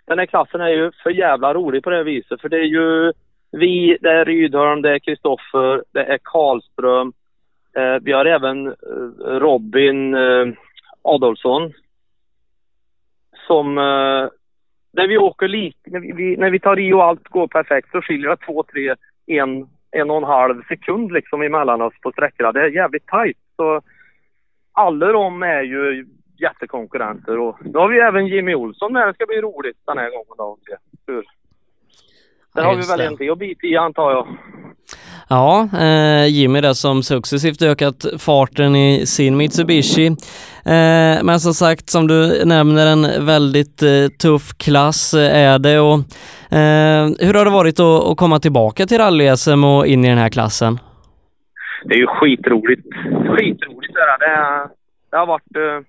[0.07, 2.41] Den här klassen är ju för jävla rolig på det viset.
[2.41, 3.13] För det är ju
[3.51, 7.13] vi, det är Rydholm, det är Kristoffer, det är Karlström.
[7.77, 8.75] Eh, vi har även eh,
[9.39, 10.47] Robin eh,
[11.03, 11.73] Adolfsson.
[13.47, 13.79] Som...
[13.79, 14.29] Eh,
[14.93, 18.03] när vi åker lik, när vi, när vi tar i och allt går perfekt så
[18.03, 18.95] skiljer det två, tre,
[19.27, 22.53] en, en och en halv sekund liksom emellan oss på sträckorna.
[22.53, 23.39] Det är jävligt tajt.
[23.57, 23.83] Så
[24.73, 26.07] alla de är ju
[26.41, 29.09] jättekonkurrenter och då har vi även Jimmy Olsson med.
[29.09, 30.57] Det ska bli roligt den här gången då.
[31.07, 31.25] Hur?
[32.55, 34.27] Där har vi väl en till att bita i antar jag.
[35.29, 40.07] Ja, eh, Jimmy där som successivt ökat farten i sin Mitsubishi.
[40.07, 45.81] Eh, men som sagt, som du nämner, en väldigt eh, tuff klass eh, är det.
[45.81, 45.99] Och,
[46.59, 50.19] eh, hur har det varit att, att komma tillbaka till rally-SM och in i den
[50.19, 50.79] här klassen?
[51.85, 52.87] Det är ju skitroligt.
[53.05, 54.69] Skitroligt är det.
[55.11, 55.87] Det har varit...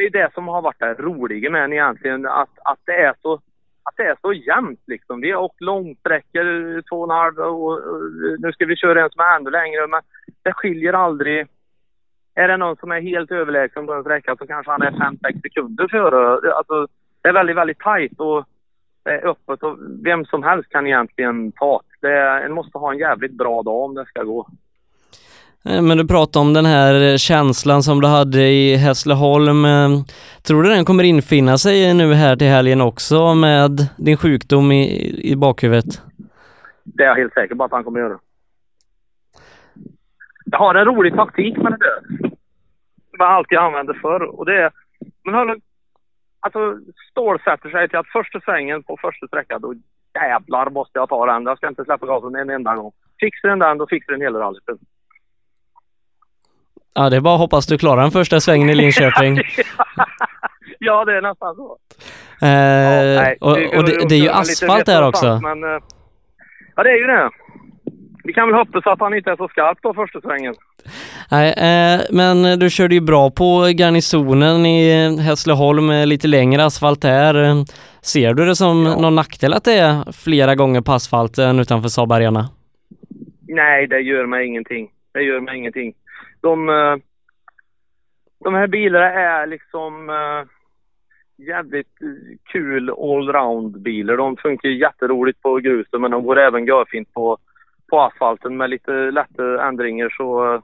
[0.00, 3.14] Det är det som har varit det roliga med den egentligen, att, att det är
[3.22, 3.34] så
[3.82, 5.20] att det är så jämnt liksom.
[5.20, 8.00] Vi har åkt långsträckor, två och en halv och, och
[8.38, 9.86] nu ska vi köra en som är ännu längre.
[9.86, 10.00] Men
[10.42, 11.46] det skiljer aldrig.
[12.34, 15.42] Är det någon som är helt överlägsen på en sträcka så kanske han är 5-6
[15.42, 16.52] sekunder före.
[16.52, 16.86] Alltså,
[17.22, 18.44] det är väldigt, väldigt tajt och
[19.02, 22.44] det är öppet och vem som helst kan egentligen ta det.
[22.44, 24.48] En måste ha en jävligt bra dag om det ska gå.
[25.64, 29.64] Eh, men du pratade om den här eh, känslan som du hade i Hässleholm.
[29.64, 29.88] Eh,
[30.46, 34.84] tror du den kommer infinna sig nu här till helgen också med din sjukdom i,
[35.32, 36.02] i bakhuvudet?
[36.84, 38.18] Det är jag helt säker på att han kommer göra.
[40.44, 42.28] Jag har en rolig taktik med det där.
[43.10, 44.22] Som jag alltid använder förr.
[44.22, 44.70] Och det är...
[45.24, 45.60] Men hörru,
[46.40, 46.78] alltså,
[47.10, 49.74] stålsätter sig till att första svängen på första sträckan, då
[50.14, 51.42] jävlar måste jag ta den.
[51.42, 52.92] Jag ska inte släppa gasen en enda gång.
[53.20, 54.62] Fixar den den, då fixar den hela rallyt.
[56.94, 59.36] Ja, det är bara att hoppas du klarar den första svängen i Linköping.
[60.78, 61.78] ja, det är nästan så.
[62.42, 65.40] Eh, ja, nej, och, och det, det, är ju asfalt där också.
[65.42, 65.82] Men, eh,
[66.76, 67.30] ja, det är ju det.
[68.24, 70.54] Vi kan väl hoppas att han inte är så skarp då första svängen.
[71.30, 77.64] Nej, eh, men du körde ju bra på garnisonen i Hässleholm lite längre asfalt där.
[78.02, 79.00] Ser du det som ja.
[79.00, 82.48] någon nackdel att det är flera gånger på asfalten utanför Saab Arena?
[83.48, 84.88] Nej, det gör mig ingenting.
[85.12, 85.94] Det gör mig ingenting
[86.40, 86.96] de, eh,
[88.44, 90.44] de här bilarna är liksom uh,
[91.36, 91.98] jävligt
[92.44, 94.16] kul allround-bilar.
[94.16, 97.38] De funkar jätteroligt på gruset men de går även görfint på,
[97.90, 100.60] på asfalten med lite lätta ändringar så, eh,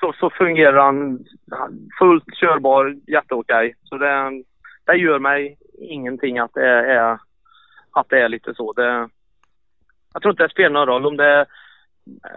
[0.00, 1.24] så, så fungerar han
[1.98, 3.74] fullt körbar, jätteokej.
[3.82, 4.42] Så det,
[4.84, 7.18] det gör mig ingenting att det är,
[7.92, 8.72] att det är lite så.
[8.72, 9.08] Det,
[10.12, 11.46] jag tror inte det spelar någon roll om det är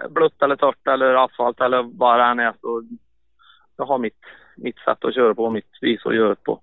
[0.10, 2.84] blött eller torrt eller asfalt eller vad det än är så
[3.78, 4.20] jag har mitt,
[4.58, 6.60] mitt sätt att köra på, mitt vis att göra det på.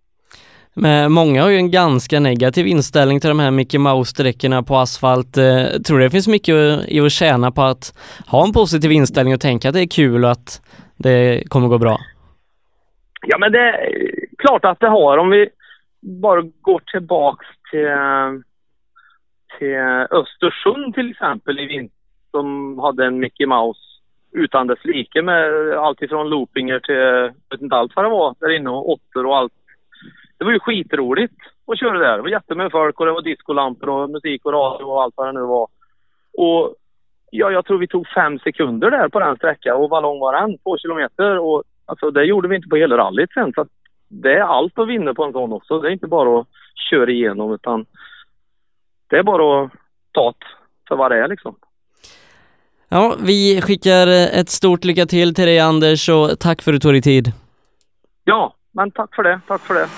[0.74, 5.36] Men många har ju en ganska negativ inställning till de här Mickey Mouse-sträckorna på asfalt.
[5.36, 6.54] Eh, tror du det finns mycket
[6.88, 7.94] i att tjäna på att
[8.26, 10.62] ha en positiv inställning och tänka att det är kul och att
[10.96, 11.98] det kommer gå bra?
[13.26, 15.18] Ja men det är klart att det har.
[15.18, 15.48] Om vi
[16.00, 17.88] bara går tillbaks till,
[19.58, 19.76] till
[20.10, 21.99] Östersund till exempel i vinter
[22.30, 23.80] som hade en Mickey Mouse
[24.32, 28.34] utan dess like med allt ifrån loopinger till, jag vet inte allt vad det var
[28.40, 29.52] där inne och åttor och allt.
[30.38, 31.34] Det var ju skitroligt
[31.66, 32.16] att köra där.
[32.16, 35.28] Det var jättemycket folk och det var discolampor och musik och radio och allt vad
[35.28, 35.68] det nu var.
[36.38, 36.74] Och
[37.30, 40.40] ja, jag tror vi tog fem sekunder där på den sträckan och vad lång var
[40.40, 40.58] den?
[40.58, 43.68] Två kilometer och alltså det gjorde vi inte på hela rallyt sen så att
[44.08, 45.80] det är allt att vinna på en sån också.
[45.80, 46.46] Det är inte bara att
[46.90, 47.86] köra igenom utan
[49.08, 49.70] det är bara att
[50.12, 50.46] ta det
[50.88, 51.56] för vad det är liksom.
[52.92, 56.74] Ja, vi skickar eh, ett stort lycka till till dig Anders och tack för att
[56.74, 57.32] du tog dig tid.
[58.24, 59.40] Ja, men tack för det.
[59.48, 59.88] Tack för det.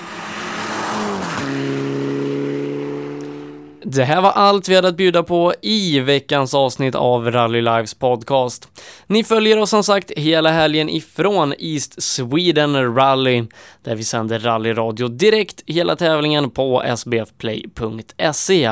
[3.85, 7.93] Det här var allt vi hade att bjuda på i veckans avsnitt av Rally Lives
[7.93, 8.67] podcast.
[9.07, 13.43] Ni följer oss som sagt hela helgen ifrån East Sweden Rally,
[13.83, 18.69] där vi sänder rallyradio direkt hela tävlingen på sbfplay.se.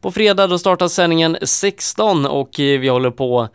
[0.00, 3.48] På fredag då startar sändningen 16 och eh, vi håller på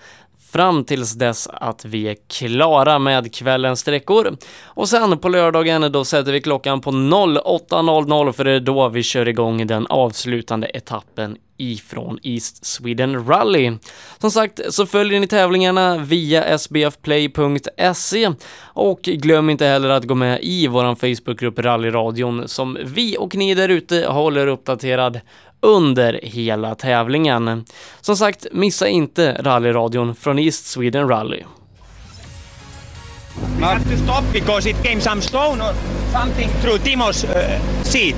[0.53, 4.37] fram tills dess att vi är klara med kvällens sträckor.
[4.63, 9.03] Och sen på lördagen då sätter vi klockan på 08.00 för det är då vi
[9.03, 13.71] kör igång den avslutande etappen ifrån East Sweden Rally.
[14.17, 18.31] Som sagt så följer ni tävlingarna via sbfplay.se
[18.63, 23.53] och glöm inte heller att gå med i vår Facebookgrupp Rallyradion som vi och ni
[23.55, 25.19] där ute håller uppdaterad
[25.63, 27.65] under hela tävlingen.
[28.01, 31.43] Som sagt, missa inte rallyradion från East Sweden Rally.
[33.59, 35.73] We have to stop because it came some stone or
[36.11, 38.15] something through Timo's uh, seat.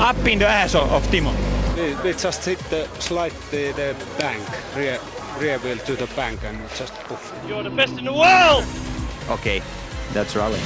[0.00, 1.30] Up in the ass of, of Timo.
[1.76, 4.42] We, we just hit the slide the, the bank,
[4.76, 4.98] rear,
[5.40, 7.32] rear wheel to the bank and just poof.
[7.48, 8.64] You're the best in the world!
[9.30, 9.62] Okay,
[10.14, 10.58] that's rally.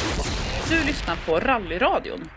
[0.68, 2.28] Du lyssnar på Rallyradion.